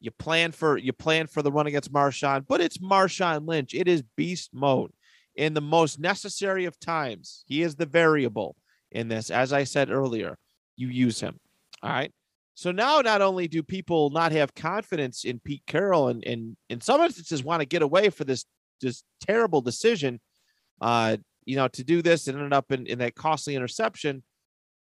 [0.00, 3.74] You plan for you plan for the run against Marshawn, but it's Marshawn Lynch.
[3.74, 4.92] It is beast mode
[5.34, 7.44] in the most necessary of times.
[7.46, 8.56] He is the variable
[8.92, 9.30] in this.
[9.30, 10.36] As I said earlier,
[10.76, 11.40] you use him.
[11.82, 12.12] All right.
[12.56, 16.80] So now not only do people not have confidence in Pete Carroll and, and in
[16.80, 18.46] some instances want to get away for this
[18.80, 20.20] this terrible decision,
[20.80, 24.22] uh, you know, to do this and ended up in, in that costly interception.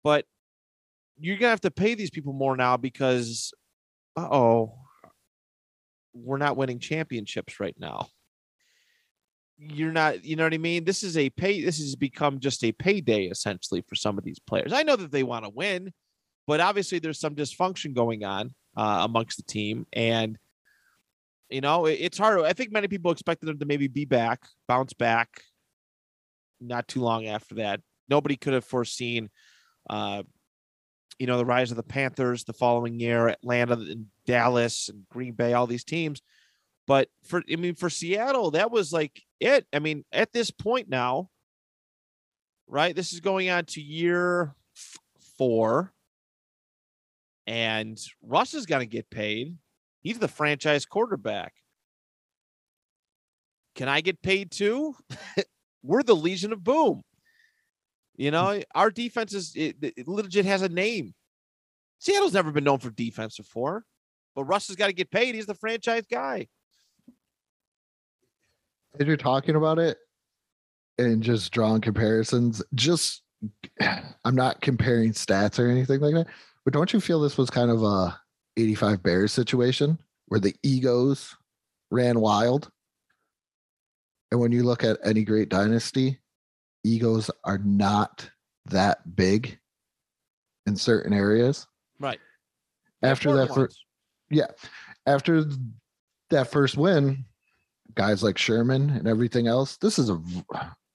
[0.03, 0.27] But
[1.19, 3.55] you're gonna have to pay these people more now because
[4.15, 4.75] uh oh,
[6.13, 8.09] we're not winning championships right now
[9.57, 12.65] you're not you know what i mean this is a pay this has become just
[12.65, 15.93] a payday essentially for some of these players i know that they want to win
[16.47, 20.39] but obviously there's some dysfunction going on uh, amongst the team and
[21.49, 24.41] you know it, it's hard i think many people expected them to maybe be back
[24.67, 25.43] bounce back
[26.61, 29.29] not too long after that nobody could have foreseen
[29.91, 30.23] uh
[31.19, 35.35] you know the rise of the panthers the following year atlanta and dallas and green
[35.35, 36.21] bay all these teams
[36.87, 39.67] but for I mean for Seattle, that was like it.
[39.73, 41.31] I mean, at this point now,
[42.67, 42.95] right?
[42.95, 44.55] This is going on to year
[45.39, 45.93] four.
[47.47, 49.57] And Russ is gonna get paid.
[50.01, 51.55] He's the franchise quarterback.
[53.75, 54.95] Can I get paid too?
[55.83, 57.03] We're the Legion of Boom.
[58.17, 61.15] You know, our defense is it, it legit has a name.
[61.99, 63.85] Seattle's never been known for defense before,
[64.35, 65.35] but Russ has got to get paid.
[65.35, 66.49] He's the franchise guy.
[69.01, 69.99] As you're talking about it
[70.99, 73.23] and just drawing comparisons, just
[74.25, 76.27] I'm not comparing stats or anything like that,
[76.65, 78.19] but don't you feel this was kind of a
[78.57, 81.37] 85 Bears situation where the egos
[81.91, 82.71] ran wild?
[84.31, 86.19] And when you look at any great dynasty,
[86.83, 88.29] egos are not
[88.67, 89.59] that big
[90.67, 91.67] in certain areas.
[92.01, 92.19] Right.
[93.03, 93.85] After that, first
[94.31, 94.47] Yeah.
[95.07, 95.45] after
[96.31, 97.27] that first win,
[97.95, 100.21] guys like Sherman and everything else, this is a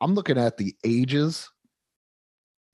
[0.01, 1.49] I'm looking at the ages.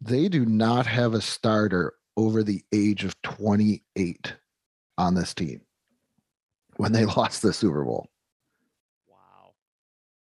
[0.02, 4.34] They do not have a starter over the age of 28
[4.98, 5.62] on this team
[6.78, 8.08] when they lost the Super Bowl.
[9.08, 9.54] Wow.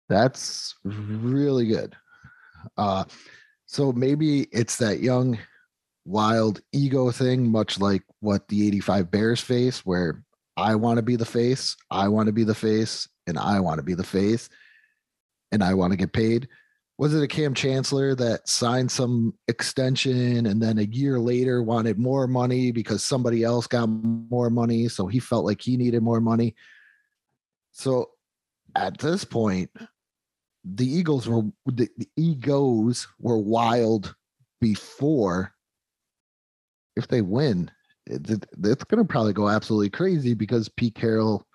[0.09, 1.95] That's really good.
[2.77, 3.05] Uh,
[3.65, 5.37] so maybe it's that young,
[6.05, 10.23] wild ego thing, much like what the 85 Bears face, where
[10.55, 13.79] I want to be the face, I want to be the face, and I want
[13.79, 14.49] to be the face,
[15.51, 16.47] and I want to get paid.
[17.03, 21.99] Was it a Kam Chancellor that signed some extension and then a year later wanted
[21.99, 24.87] more money because somebody else got more money?
[24.87, 26.55] So he felt like he needed more money.
[27.73, 28.11] So
[28.77, 29.69] at this point,
[30.63, 34.15] the Eagles were the, the egos were wild
[34.61, 35.53] before.
[36.95, 37.69] If they win,
[38.05, 41.45] it, it- it's going to probably go absolutely crazy because Pete Carroll.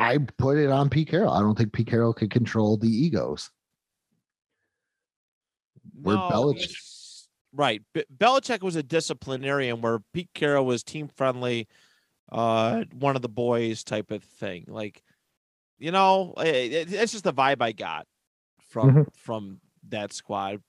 [0.00, 1.32] I put it on Pete Carroll.
[1.32, 3.50] I don't think Pete Carroll could control the egos.
[6.02, 7.82] Where Belich- it's- right.
[7.92, 11.68] Be- Belichick was a disciplinarian where Pete Carroll was team friendly,
[12.30, 14.64] uh, one of the boys type of thing.
[14.68, 15.02] Like,
[15.78, 18.06] you know, it, it's just the vibe I got
[18.68, 20.62] from from that squad.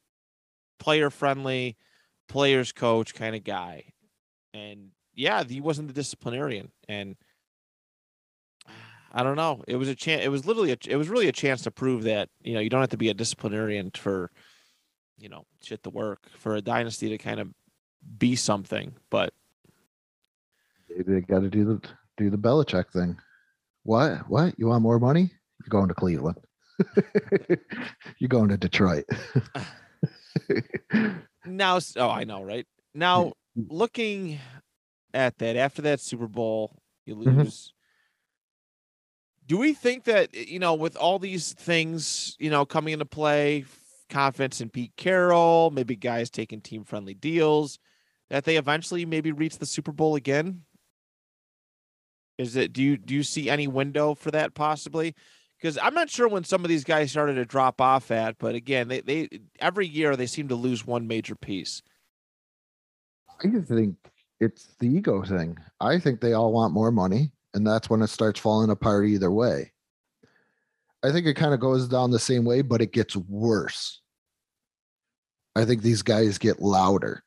[0.80, 1.78] Player friendly,
[2.28, 3.94] players coach kind of guy,
[4.54, 7.16] and yeah, he wasn't the disciplinarian, and
[9.14, 9.64] I don't know.
[9.68, 10.24] It was a chance.
[10.24, 10.78] It was literally a.
[10.88, 13.10] It was really a chance to prove that you know you don't have to be
[13.10, 14.32] a disciplinarian for,
[15.22, 17.50] you know, shit to work for a dynasty to kind of
[18.18, 18.94] be something.
[19.10, 19.34] But
[20.90, 21.82] Maybe they got to do the
[22.18, 23.18] do the Belichick thing.
[23.84, 24.30] What?
[24.30, 24.56] What?
[24.58, 25.32] You want more money?
[25.60, 26.38] You're going to Cleveland.
[28.18, 29.06] You're going to Detroit.
[31.46, 34.40] now, oh, I know, right now, looking
[35.14, 37.38] at that after that Super Bowl, you Mhm.
[37.38, 37.74] lose.
[39.46, 43.62] Do we think that you know, with all these things, you know, coming into play,
[44.12, 47.80] confidence in Pete Carroll, maybe guys taking team friendly deals,
[48.30, 50.62] that they eventually maybe reach the Super Bowl again?
[52.38, 55.16] Is it do you do you see any window for that possibly?
[55.60, 58.56] Because I'm not sure when some of these guys started to drop off at, but
[58.56, 61.82] again, they, they every year they seem to lose one major piece.
[63.40, 63.96] I think
[64.40, 65.58] it's the ego thing.
[65.80, 69.32] I think they all want more money, and that's when it starts falling apart either
[69.32, 69.72] way.
[71.04, 74.02] I think it kind of goes down the same way, but it gets worse.
[75.56, 77.24] I think these guys get louder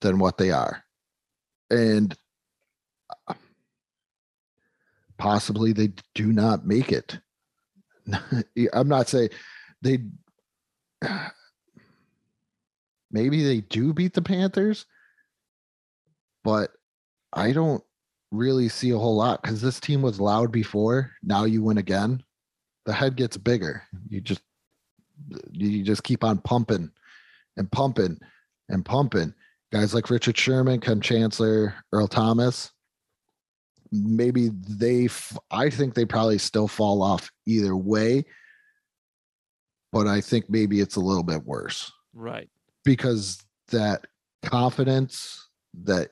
[0.00, 0.82] than what they are.
[1.70, 2.16] And
[3.28, 3.34] uh,
[5.18, 7.18] possibly they do not make it.
[8.72, 9.28] I'm not saying
[9.80, 9.98] they
[13.10, 14.86] maybe they do beat the Panthers,
[16.42, 16.72] but
[17.32, 17.84] I don't
[18.32, 21.12] really see a whole lot because this team was loud before.
[21.22, 22.22] Now you win again.
[22.84, 23.82] The head gets bigger.
[24.08, 24.42] You just
[25.52, 26.90] you just keep on pumping
[27.56, 28.18] and pumping
[28.68, 29.34] and pumping.
[29.72, 32.72] Guys like Richard Sherman, Kam Chancellor, Earl Thomas.
[33.92, 35.08] Maybe they,
[35.50, 38.24] I think they probably still fall off either way,
[39.92, 42.48] but I think maybe it's a little bit worse Right.
[42.84, 44.06] because that
[44.42, 45.46] confidence,
[45.84, 46.10] that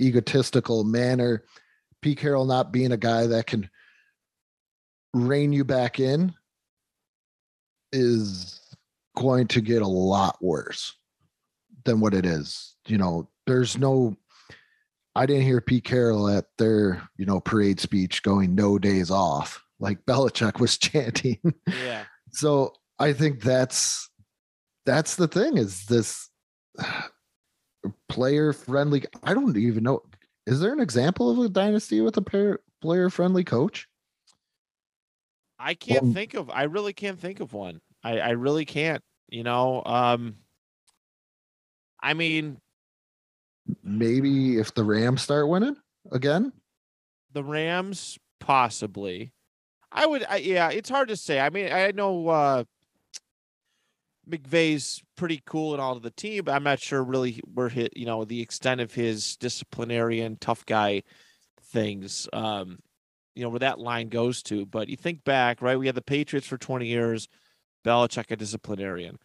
[0.00, 1.44] egotistical manner,
[2.02, 3.68] Pete Carroll not being a guy that can
[5.16, 6.34] rein you back in
[7.92, 8.60] is
[9.16, 10.94] going to get a lot worse
[11.84, 12.76] than what it is.
[12.86, 14.16] You know, there's no
[15.14, 19.62] I didn't hear Pete Carroll at their, you know, parade speech going no days off
[19.80, 22.04] like Belichick was chanting Yeah.
[22.30, 24.10] so I think that's
[24.84, 26.28] that's the thing is this
[28.08, 29.04] player friendly.
[29.22, 30.02] I don't even know.
[30.46, 33.88] Is there an example of a dynasty with a player friendly coach?
[35.58, 37.80] I can't Well- think of I really can't think of one.
[38.04, 39.82] I, I really can't, you know.
[39.84, 40.36] Um
[42.02, 42.58] I mean,
[43.82, 45.76] Maybe if the Rams start winning
[46.12, 46.52] again.
[47.32, 49.32] the Rams possibly.
[49.90, 51.40] I would I, yeah, it's hard to say.
[51.40, 52.64] I mean, I know uh
[54.28, 57.96] McVay's pretty cool and all to the team, but I'm not sure really where hit,
[57.96, 61.02] you know, the extent of his disciplinarian tough guy
[61.60, 62.28] things.
[62.32, 62.80] Um,
[63.36, 64.66] you know, where that line goes to.
[64.66, 65.78] But you think back, right?
[65.78, 67.28] We had the Patriots for 20 years,
[67.84, 69.18] Belichick a disciplinarian.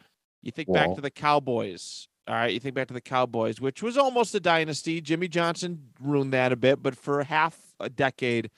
[0.43, 2.07] You think back to the Cowboys.
[2.27, 5.01] All right, you think back to the Cowboys, which was almost a dynasty.
[5.01, 8.51] Jimmy Johnson ruined that a bit, but for half a decade,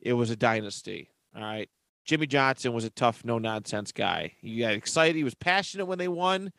[0.00, 1.10] it was a dynasty.
[1.34, 1.68] All right.
[2.04, 4.32] Jimmy Johnson was a tough, no nonsense guy.
[4.40, 5.16] He got excited.
[5.16, 6.52] He was passionate when they won,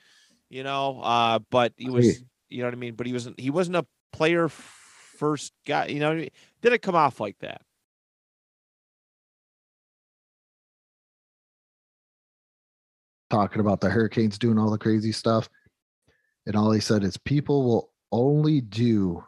[0.49, 2.95] you know, uh, but he was, you know what I mean?
[2.95, 6.25] But he wasn't, he wasn't a player first guy, you know,
[6.62, 7.62] didn't come off like that.
[13.32, 15.47] Talking about the Hurricanes doing all the crazy stuff.
[16.45, 19.23] And all he said is people will only do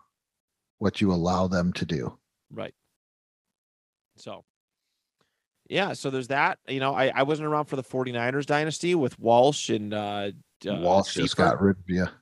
[0.79, 2.17] what you allow them to do.
[2.51, 2.73] Right.
[4.17, 4.43] So,
[5.69, 5.93] yeah.
[5.93, 6.59] So there's that.
[6.67, 10.31] You know, I, I wasn't around for the 49ers dynasty with Walsh and uh,
[10.67, 12.07] uh Walsh just got rid of you.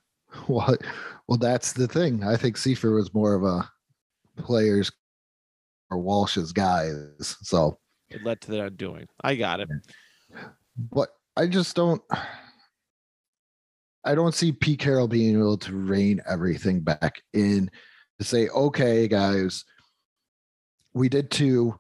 [0.47, 0.77] Well,
[1.27, 2.23] well, that's the thing.
[2.23, 3.69] I think Seifert was more of a
[4.37, 4.89] players
[5.89, 7.35] or Walsh's guys.
[7.41, 7.79] So,
[8.09, 9.07] It led to their undoing.
[9.21, 9.67] I got it.
[10.77, 12.01] but I just don't.
[14.03, 17.69] I don't see Pete Carroll being able to rein everything back in
[18.19, 19.63] to say, okay, guys,
[20.93, 21.79] we did two.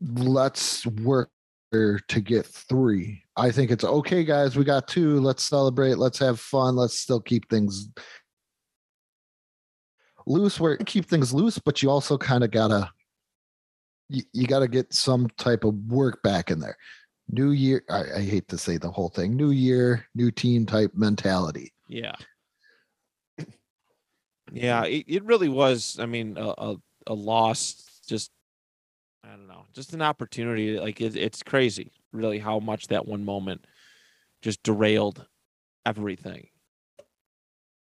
[0.00, 1.30] Let's work
[1.72, 3.22] to get three.
[3.36, 4.56] I think it's okay, guys.
[4.56, 5.20] We got two.
[5.20, 5.98] Let's celebrate.
[5.98, 6.76] Let's have fun.
[6.76, 7.88] Let's still keep things
[10.26, 12.90] loose where keep things loose, but you also kind of gotta
[14.08, 16.76] you, you gotta get some type of work back in there.
[17.30, 19.36] New year, I, I hate to say the whole thing.
[19.36, 21.72] New year, new team type mentality.
[21.86, 22.14] Yeah.
[24.50, 25.98] Yeah, it, it really was.
[26.00, 26.76] I mean, a, a,
[27.06, 28.30] a loss, just,
[29.22, 30.80] I don't know, just an opportunity.
[30.80, 33.66] Like, it, it's crazy, really, how much that one moment
[34.40, 35.26] just derailed
[35.84, 36.48] everything.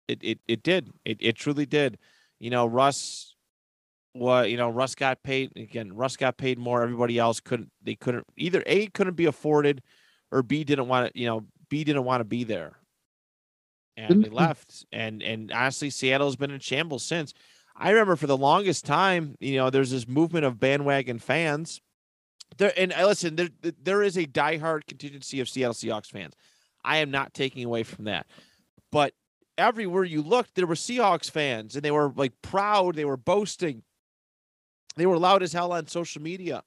[0.07, 0.93] It, it, it did.
[1.05, 1.99] It, it truly did.
[2.39, 3.32] You know, Russ,
[4.13, 5.95] what, you know, Russ got paid again.
[5.95, 6.83] Russ got paid more.
[6.83, 9.83] Everybody else couldn't, they couldn't either A, couldn't be afforded,
[10.31, 12.77] or B, didn't want to, you know, B, didn't want to be there
[13.97, 14.87] and they left.
[14.93, 17.35] And and honestly, Seattle's been in shambles since.
[17.77, 21.81] I remember for the longest time, you know, there's this movement of bandwagon fans.
[22.59, 23.49] There and uh, listen, there
[23.83, 26.35] there is a diehard contingency of Seattle Seahawks fans.
[26.85, 28.27] I am not taking away from that,
[28.91, 29.15] but
[29.57, 32.97] everywhere you looked, there were Seahawks fans, and they were like proud.
[32.97, 33.83] They were boasting.
[34.97, 36.63] They were loud as hell on social media.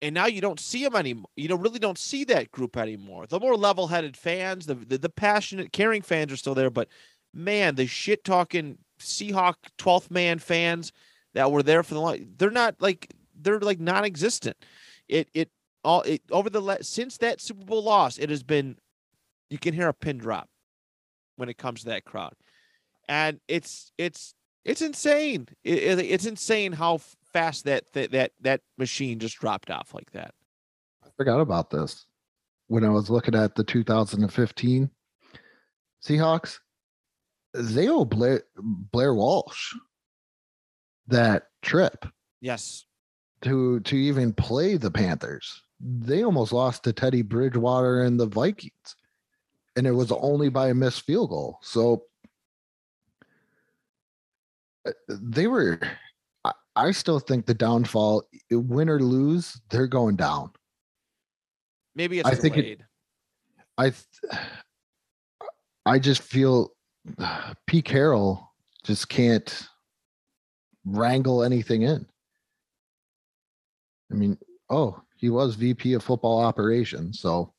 [0.00, 1.30] And now you don't see them anymore.
[1.36, 3.26] You don't really don't see that group anymore.
[3.26, 6.88] The more level-headed fans, the the, the passionate, caring fans are still there, but
[7.34, 10.92] man, the shit talking Seahawk 12th man fans
[11.34, 14.56] that were there for the long, they're not like they're like non-existent.
[15.08, 15.50] It it
[15.84, 18.76] all it over the since that Super Bowl loss, it has been
[19.50, 20.48] you can hear a pin drop
[21.36, 22.34] when it comes to that crowd,
[23.08, 24.34] and it's it's
[24.64, 25.48] it's insane.
[25.64, 27.00] It, it- it's insane how
[27.32, 30.34] fast that that that that machine just dropped off like that.
[31.04, 32.06] I forgot about this
[32.68, 34.90] when I was looking at the 2015
[36.04, 36.58] Seahawks.
[37.54, 39.74] They owe Blair, Blair Walsh
[41.06, 42.06] that trip
[42.40, 42.84] Yes,
[43.42, 45.62] to to even play the Panthers.
[45.80, 48.96] They almost lost to Teddy Bridgewater and the Vikings,
[49.76, 51.58] and it was only by a missed field goal.
[51.62, 52.04] So
[54.86, 55.80] uh, they were.
[56.86, 60.50] I, still think the downfall, win or lose, they're going down.
[61.94, 62.80] maybe it's I think it-
[63.76, 64.42] I th-
[65.86, 66.72] I just feel
[67.18, 68.52] uh, Pete Carroll
[68.84, 69.68] just can't
[70.84, 72.04] wrangle anything in.
[74.10, 74.36] I mean,
[74.68, 77.54] oh, he was VP of football operations, so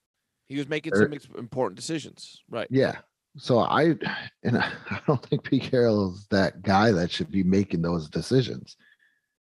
[0.48, 2.68] He was making Er- some important decisions, right?
[2.70, 2.98] yeah.
[3.38, 3.96] So I
[4.44, 8.76] and I don't think Pete Carroll is that guy that should be making those decisions.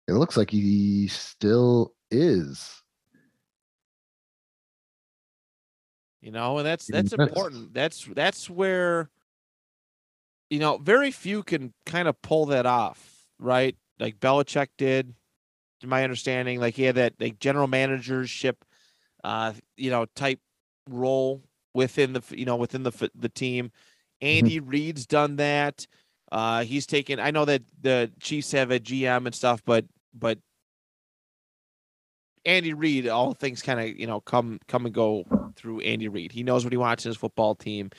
[0.08, 2.82] It looks like he still is.
[6.22, 7.74] You know, and that's that's important.
[7.74, 9.10] That's that's where
[10.52, 13.76] you know, very few can kind of pull that off, right?
[14.00, 15.16] Like Belichick did,
[15.80, 16.60] to my understanding.
[16.60, 18.64] Like he had that like general managership,
[19.24, 20.42] uh, you know, type
[20.90, 21.42] role
[21.74, 23.72] within the you know within the the team.
[24.22, 25.88] Andy Reid's done that.
[26.32, 27.20] Uh, he's taken.
[27.20, 30.40] I know that the Chiefs have a GM and stuff, but but
[32.46, 35.26] Andy Reid, all things kind of you know come come and go
[35.56, 36.32] through Andy Reid.
[36.32, 37.90] He knows what he wants in his football team.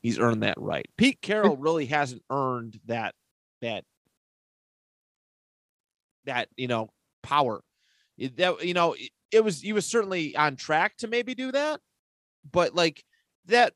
[0.00, 0.86] He's earned that right.
[0.96, 3.14] Pete Carroll really hasn't earned that
[3.60, 3.84] that
[6.24, 6.90] that you know
[7.22, 7.60] power.
[8.18, 11.52] It- That you know it, it was he was certainly on track to maybe do
[11.52, 11.80] that,
[12.50, 13.04] but like
[13.46, 13.74] that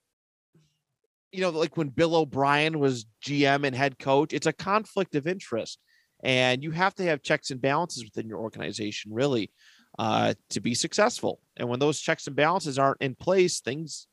[1.33, 5.27] you know like when Bill O'Brien was GM and head coach, it's a conflict of
[5.27, 5.79] interest,
[6.23, 9.51] and you have to have checks and balances within your organization really
[9.99, 11.41] uh, to be successful.
[11.57, 14.07] And when those checks and balances aren't in place, things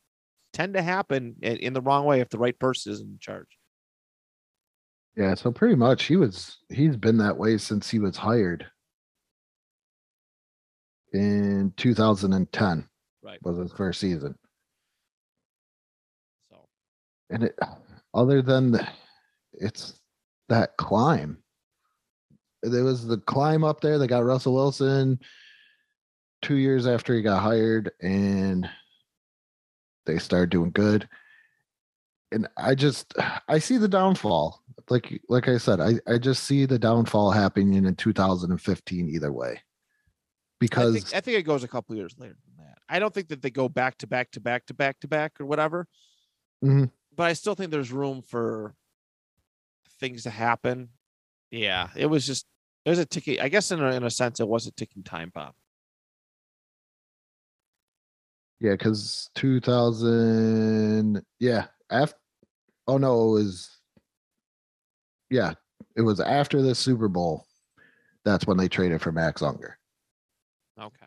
[0.52, 3.48] tend to happen in, in the wrong way if the right person is in charge.
[5.16, 8.66] Yeah, so pretty much he was he's been that way since he was hired
[11.12, 12.88] in 2010
[13.22, 13.38] Right.
[13.42, 14.36] was his first season.
[17.30, 17.58] And it
[18.14, 18.88] other than the,
[19.52, 20.00] it's
[20.48, 21.38] that climb.
[22.62, 23.98] There was the climb up there.
[23.98, 25.20] They got Russell Wilson
[26.42, 28.68] two years after he got hired, and
[30.06, 31.08] they started doing good.
[32.32, 33.14] And I just
[33.48, 34.62] I see the downfall.
[34.90, 39.50] Like like I said, I, I just see the downfall happening in 2015 either way.
[39.52, 39.60] I
[40.60, 42.78] Because think, I think it goes a couple years later than that.
[42.88, 45.40] I don't think that they go back to back to back to back to back
[45.40, 45.86] or whatever.
[46.64, 46.90] Mhm.
[47.18, 48.76] But I still think there's room for
[49.98, 50.90] things to happen.
[51.50, 52.46] Yeah, it was just
[52.84, 53.40] it was a ticking.
[53.40, 55.52] I guess in a, in a sense, it was a ticking time bomb.
[58.60, 62.16] Yeah, because 2000, yeah, after,
[62.86, 63.80] oh no, it was,
[65.30, 65.54] yeah,
[65.96, 67.46] it was after the Super Bowl.
[68.24, 69.76] That's when they traded for Max Unger.
[70.80, 71.06] Okay.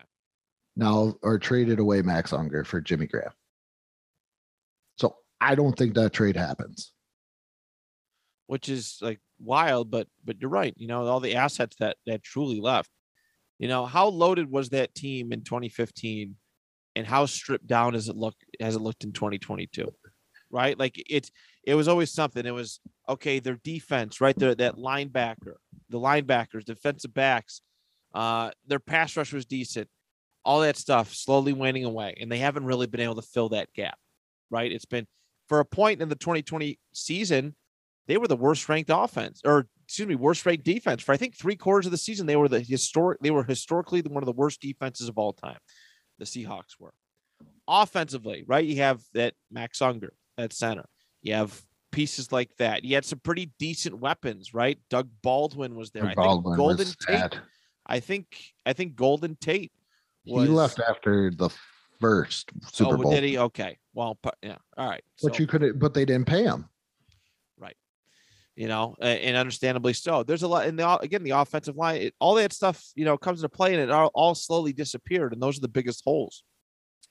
[0.76, 3.32] now or traded away Max Unger for Jimmy Graham.
[5.42, 6.92] I don't think that trade happens.
[8.46, 10.74] which is like wild, but but you're right.
[10.76, 12.90] You know, all the assets that that truly left.
[13.58, 16.36] You know, how loaded was that team in 2015
[16.96, 19.88] and how stripped down has it look has it looked in 2022?
[20.50, 20.78] Right?
[20.78, 21.30] Like it's
[21.64, 22.44] it was always something.
[22.44, 24.36] It was okay, their defense, right?
[24.36, 25.54] There that linebacker,
[25.88, 27.62] the linebackers, defensive backs,
[28.14, 29.88] uh, their pass rush was decent.
[30.44, 33.72] All that stuff slowly waning away, and they haven't really been able to fill that
[33.72, 33.96] gap.
[34.50, 34.70] Right?
[34.72, 35.06] It's been
[35.52, 37.54] for a point in the 2020 season,
[38.06, 41.02] they were the worst ranked offense or excuse me worst ranked defense.
[41.02, 44.00] For i think three quarters of the season they were the historic they were historically
[44.00, 45.58] one of the worst defenses of all time.
[46.18, 46.94] The seahawks were.
[47.68, 50.86] Offensively right you have that max unger at center.
[51.20, 52.82] You have pieces like that.
[52.82, 54.78] You had some pretty decent weapons right?
[54.88, 56.06] Doug baldwin was there.
[56.06, 57.38] I Baldwin think golden tate sad.
[57.84, 58.26] i think
[58.64, 59.70] i think golden tate
[60.24, 61.50] He left after the
[62.02, 63.12] first Super oh Bowl.
[63.12, 66.42] did he okay well yeah all right But So- you could but they didn't pay
[66.44, 66.68] him.
[67.58, 67.76] Right.
[68.56, 70.22] You know, and understandably so.
[70.24, 73.16] There's a lot, and the, again, the offensive line, it, all that stuff, you know,
[73.16, 76.44] comes into play, and it all, all slowly disappeared, and those are the biggest holes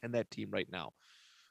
[0.04, 0.92] in that team right now.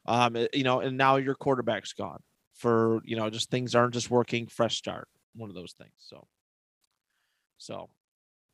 [0.06, 2.20] Um, you know, and now your quarterback's gone
[2.54, 4.46] for, you know, just things aren't just working.
[4.46, 5.92] Fresh start, one of those things.
[5.98, 6.26] So,
[7.58, 7.90] so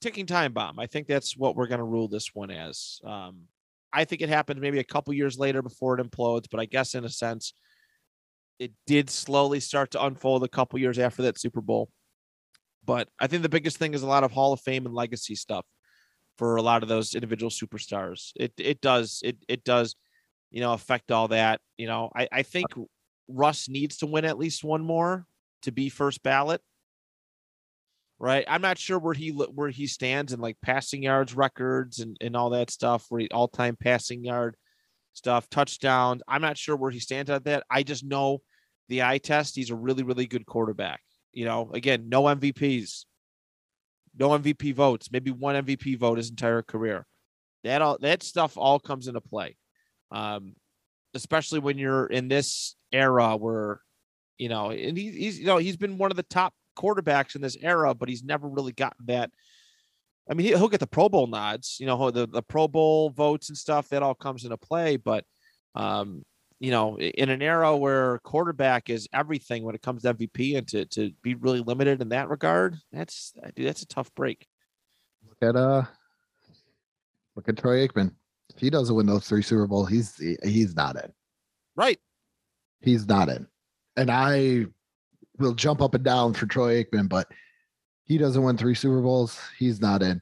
[0.01, 0.78] ticking time bomb.
[0.78, 3.01] I think that's what we're going to rule this one as.
[3.05, 3.43] Um,
[3.93, 6.95] I think it happened maybe a couple years later before it implodes, but I guess
[6.95, 7.55] in a sense,
[8.59, 11.91] it did slowly start to unfold a couple years after that Super Bowl.
[12.84, 15.34] But I think the biggest thing is a lot of Hall of Fame and legacy
[15.34, 15.66] stuff
[16.39, 18.30] for a lot of those individual superstars.
[18.37, 19.97] It it does it it does,
[20.51, 21.61] you know, affect all that.
[21.76, 22.66] You know, I I think
[23.28, 25.26] Russ needs to win at least one more
[25.62, 26.62] to be first ballot.
[28.18, 32.16] Right, I'm not sure where he where he stands in like passing yards records and
[32.20, 33.04] and all that stuff.
[33.10, 34.56] Where he all time passing yard
[35.16, 36.22] stuff, touchdowns.
[36.28, 37.64] I'm not sure where he stands at that.
[37.70, 38.38] I just know
[38.88, 39.56] the eye test.
[39.56, 41.00] He's a really, really good quarterback.
[41.32, 43.04] You know, again, no MVPs,
[44.18, 47.06] no MVP votes, maybe one MVP vote his entire career.
[47.64, 49.56] That all that stuff all comes into play.
[50.10, 50.54] Um,
[51.14, 53.80] especially when you're in this era where,
[54.38, 57.41] you know, and he, he's you know, he's been one of the top quarterbacks in
[57.41, 59.31] this era, but he's never really gotten that
[60.29, 63.11] I mean, he- he'll get the Pro Bowl nods, you know, the, the Pro Bowl
[63.11, 63.89] votes and stuff.
[63.89, 64.97] That all comes into play.
[64.97, 65.24] But,
[65.74, 66.24] um,
[66.59, 70.66] you know, in an era where quarterback is everything when it comes to MVP and
[70.68, 74.47] to, to be really limited in that regard, that's dude, that's a tough break.
[75.29, 75.83] Look at uh
[77.35, 78.12] look at Troy Aikman.
[78.55, 81.12] If he doesn't win those three Super Bowl, he's he's not in.
[81.77, 81.99] Right.
[82.81, 83.47] He's not in.
[83.99, 84.66] And I
[85.39, 87.28] will jump up and down for Troy Aikman, but
[88.05, 90.20] he doesn't win three Super Bowls, he's not in.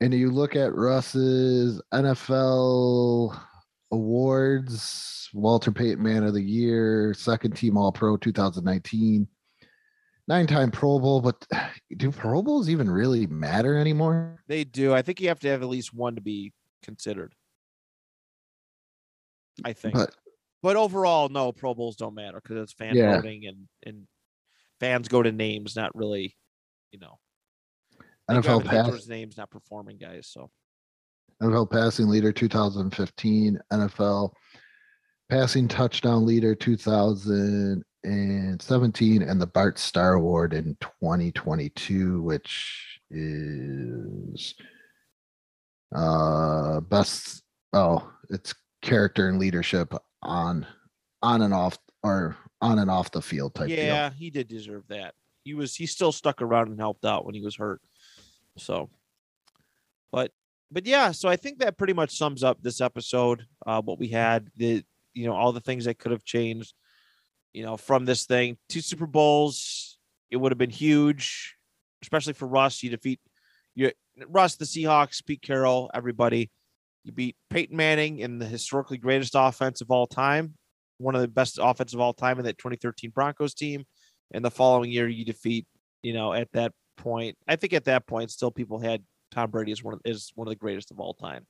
[0.00, 3.38] And you look at Russ's NFL
[3.90, 9.26] awards, Walter Payton Man of the Year, second team All Pro 2019,
[10.28, 11.20] nine time Pro Bowl.
[11.20, 11.44] But
[11.96, 14.42] do Pro Bowls even really matter anymore?
[14.46, 14.94] They do.
[14.94, 16.52] I think you have to have at least one to be
[16.82, 17.34] considered.
[19.64, 19.94] I think.
[19.94, 20.14] But
[20.62, 23.16] but overall, no, Pro Bowls don't matter because it's fan Yeah.
[23.16, 24.06] voting and and
[24.80, 26.36] fans go to names, not really,
[26.92, 27.18] you know.
[28.30, 30.28] NFL pass, names, not performing guys.
[30.30, 30.50] So
[31.42, 34.32] NFL passing leader 2015, NFL
[35.30, 44.54] passing touchdown leader 2017, and the Bart Starr Award in 2022, which is
[45.94, 50.66] uh best oh it's character and leadership on
[51.22, 53.76] on and off or on and off the field type deal.
[53.78, 55.14] yeah, he did deserve that.
[55.44, 57.80] He was he still stuck around and helped out when he was hurt.
[58.56, 58.90] So,
[60.10, 60.32] but
[60.70, 63.46] but yeah, so I think that pretty much sums up this episode.
[63.66, 64.84] Uh, what we had, the
[65.14, 66.74] you know all the things that could have changed,
[67.52, 68.58] you know, from this thing.
[68.68, 69.98] Two Super Bowls,
[70.30, 71.56] it would have been huge,
[72.02, 72.82] especially for Russ.
[72.82, 73.20] You defeat
[73.74, 73.92] you
[74.28, 76.50] Russ, the Seahawks, Pete Carroll, everybody.
[77.04, 80.54] You beat Peyton Manning in the historically greatest offense of all time,
[80.98, 83.84] one of the best offense of all time in that 2013 Broncos team.
[84.32, 85.66] And the following year, you defeat,
[86.02, 89.72] you know, at that point, I think at that point, still people had Tom Brady
[89.72, 91.46] as one of, is one of the greatest of all time.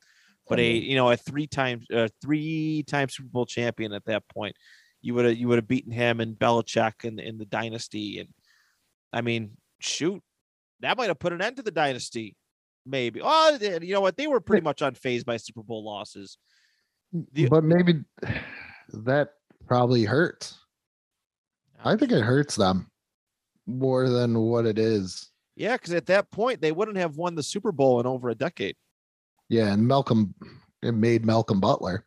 [0.48, 4.26] But a you know a three times uh, three time Super Bowl champion at that
[4.28, 4.56] point,
[5.02, 8.20] you would have you would have beaten him and Belichick in in the dynasty.
[8.20, 8.30] And
[9.12, 10.22] I mean, shoot,
[10.80, 12.34] that might have put an end to the dynasty.
[12.86, 13.20] Maybe.
[13.22, 14.16] Oh, you know what?
[14.16, 16.38] They were pretty much unfazed by Super Bowl losses.
[17.32, 18.04] The- but maybe
[18.92, 19.30] that
[19.68, 20.58] probably hurts.
[21.84, 22.90] I think it hurts them
[23.66, 25.30] more than what it is.
[25.54, 28.34] Yeah, because at that point they wouldn't have won the Super Bowl in over a
[28.34, 28.76] decade.
[29.48, 30.34] Yeah, and Malcolm
[30.82, 32.04] It made Malcolm Butler.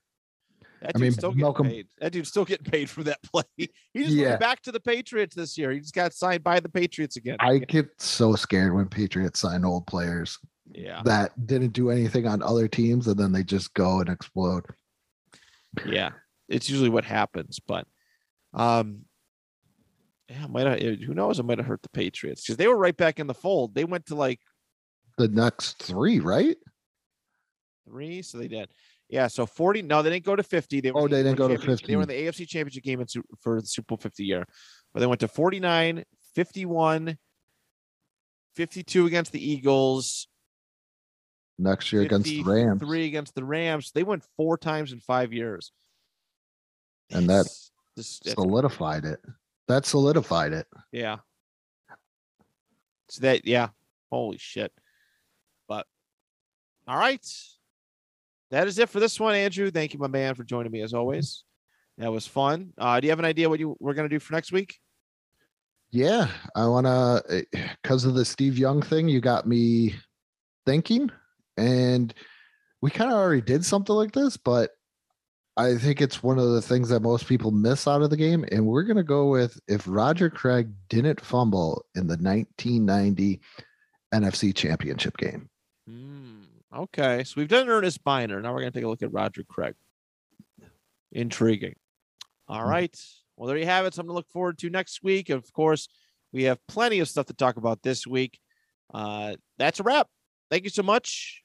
[0.81, 1.87] That I mean, still getting Malcolm- paid.
[1.99, 3.43] That dude's still getting paid for that play.
[3.57, 4.29] He just Yeah.
[4.29, 5.71] went back to the Patriots this year.
[5.71, 7.37] He just got signed by the Patriots again.
[7.39, 10.39] I get so scared when Patriots sign old players
[10.73, 14.65] yeah, that didn't do anything on other teams and then they just go and explode.
[15.85, 16.11] yeah.
[16.51, 17.87] It's usually what happens, but
[18.53, 19.05] um,
[20.29, 20.79] yeah, might have.
[20.99, 21.39] Who knows?
[21.39, 23.73] It might have hurt the Patriots because they were right back in the fold.
[23.73, 24.39] They went to like
[25.17, 26.57] The next three, right?
[27.87, 28.69] three, so they did.
[29.09, 29.81] Yeah, so forty.
[29.81, 30.81] No, they didn't go to fifty.
[30.81, 33.01] They were Oh, they didn't go to championship- They were in the AFC Championship game
[33.01, 33.07] in,
[33.41, 34.45] for the Super Bowl 50 year,
[34.93, 36.03] but they went to 49,
[36.35, 37.17] 51,
[38.55, 40.27] 52 against the Eagles,
[41.59, 42.79] Next year against the Rams.
[42.81, 43.91] three against the Rams.
[43.93, 45.71] They went four times in five years,
[47.11, 47.47] And that
[47.97, 49.19] just solidified it.
[49.67, 50.67] That solidified it.
[50.91, 51.17] yeah.
[53.09, 53.69] So that yeah,
[54.09, 54.71] holy shit.
[55.67, 55.85] But
[56.87, 57.25] all right.
[58.51, 59.71] That is it for this one, Andrew.
[59.71, 61.43] Thank you, my man, for joining me as always.
[61.97, 62.73] That was fun.
[62.77, 64.77] Uh, do you have an idea what you we're gonna do for next week?
[65.91, 67.45] Yeah, I want to
[67.81, 69.09] because of the Steve Young thing.
[69.09, 69.95] You got me
[70.65, 71.11] thinking,
[71.57, 72.13] and
[72.81, 74.71] we kind of already did something like this, but
[75.61, 78.45] I think it's one of the things that most people miss out of the game.
[78.51, 83.39] And we're gonna go with if Roger Craig didn't fumble in the 1990
[84.13, 85.49] NFC Championship game.
[85.87, 86.43] Hmm,
[86.75, 88.41] okay, so we've done Earnest Byner.
[88.41, 89.75] Now we're gonna take a look at Roger Craig.
[91.11, 91.75] Intriguing.
[92.47, 92.69] All Hmm.
[92.69, 93.05] right.
[93.37, 93.93] Well, there you have it.
[93.93, 95.29] Something to look forward to next week.
[95.29, 95.87] Of course,
[96.31, 98.39] we have plenty of stuff to talk about this week.
[98.93, 100.07] Uh, that's a wrap.
[100.49, 101.43] Thank you so much.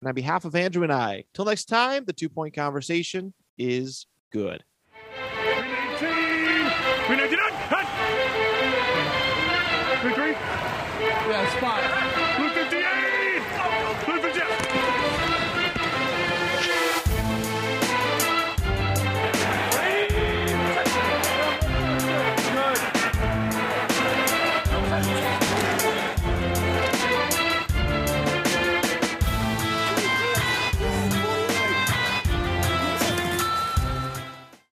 [0.00, 4.06] And on behalf of Andrew and I, till next time, the two point conversation is
[4.32, 4.64] good.
[5.36, 6.00] 319!
[7.06, 7.52] 399!
[7.68, 7.86] Cut!
[10.00, 10.32] 33!
[11.28, 11.99] Yeah, spot.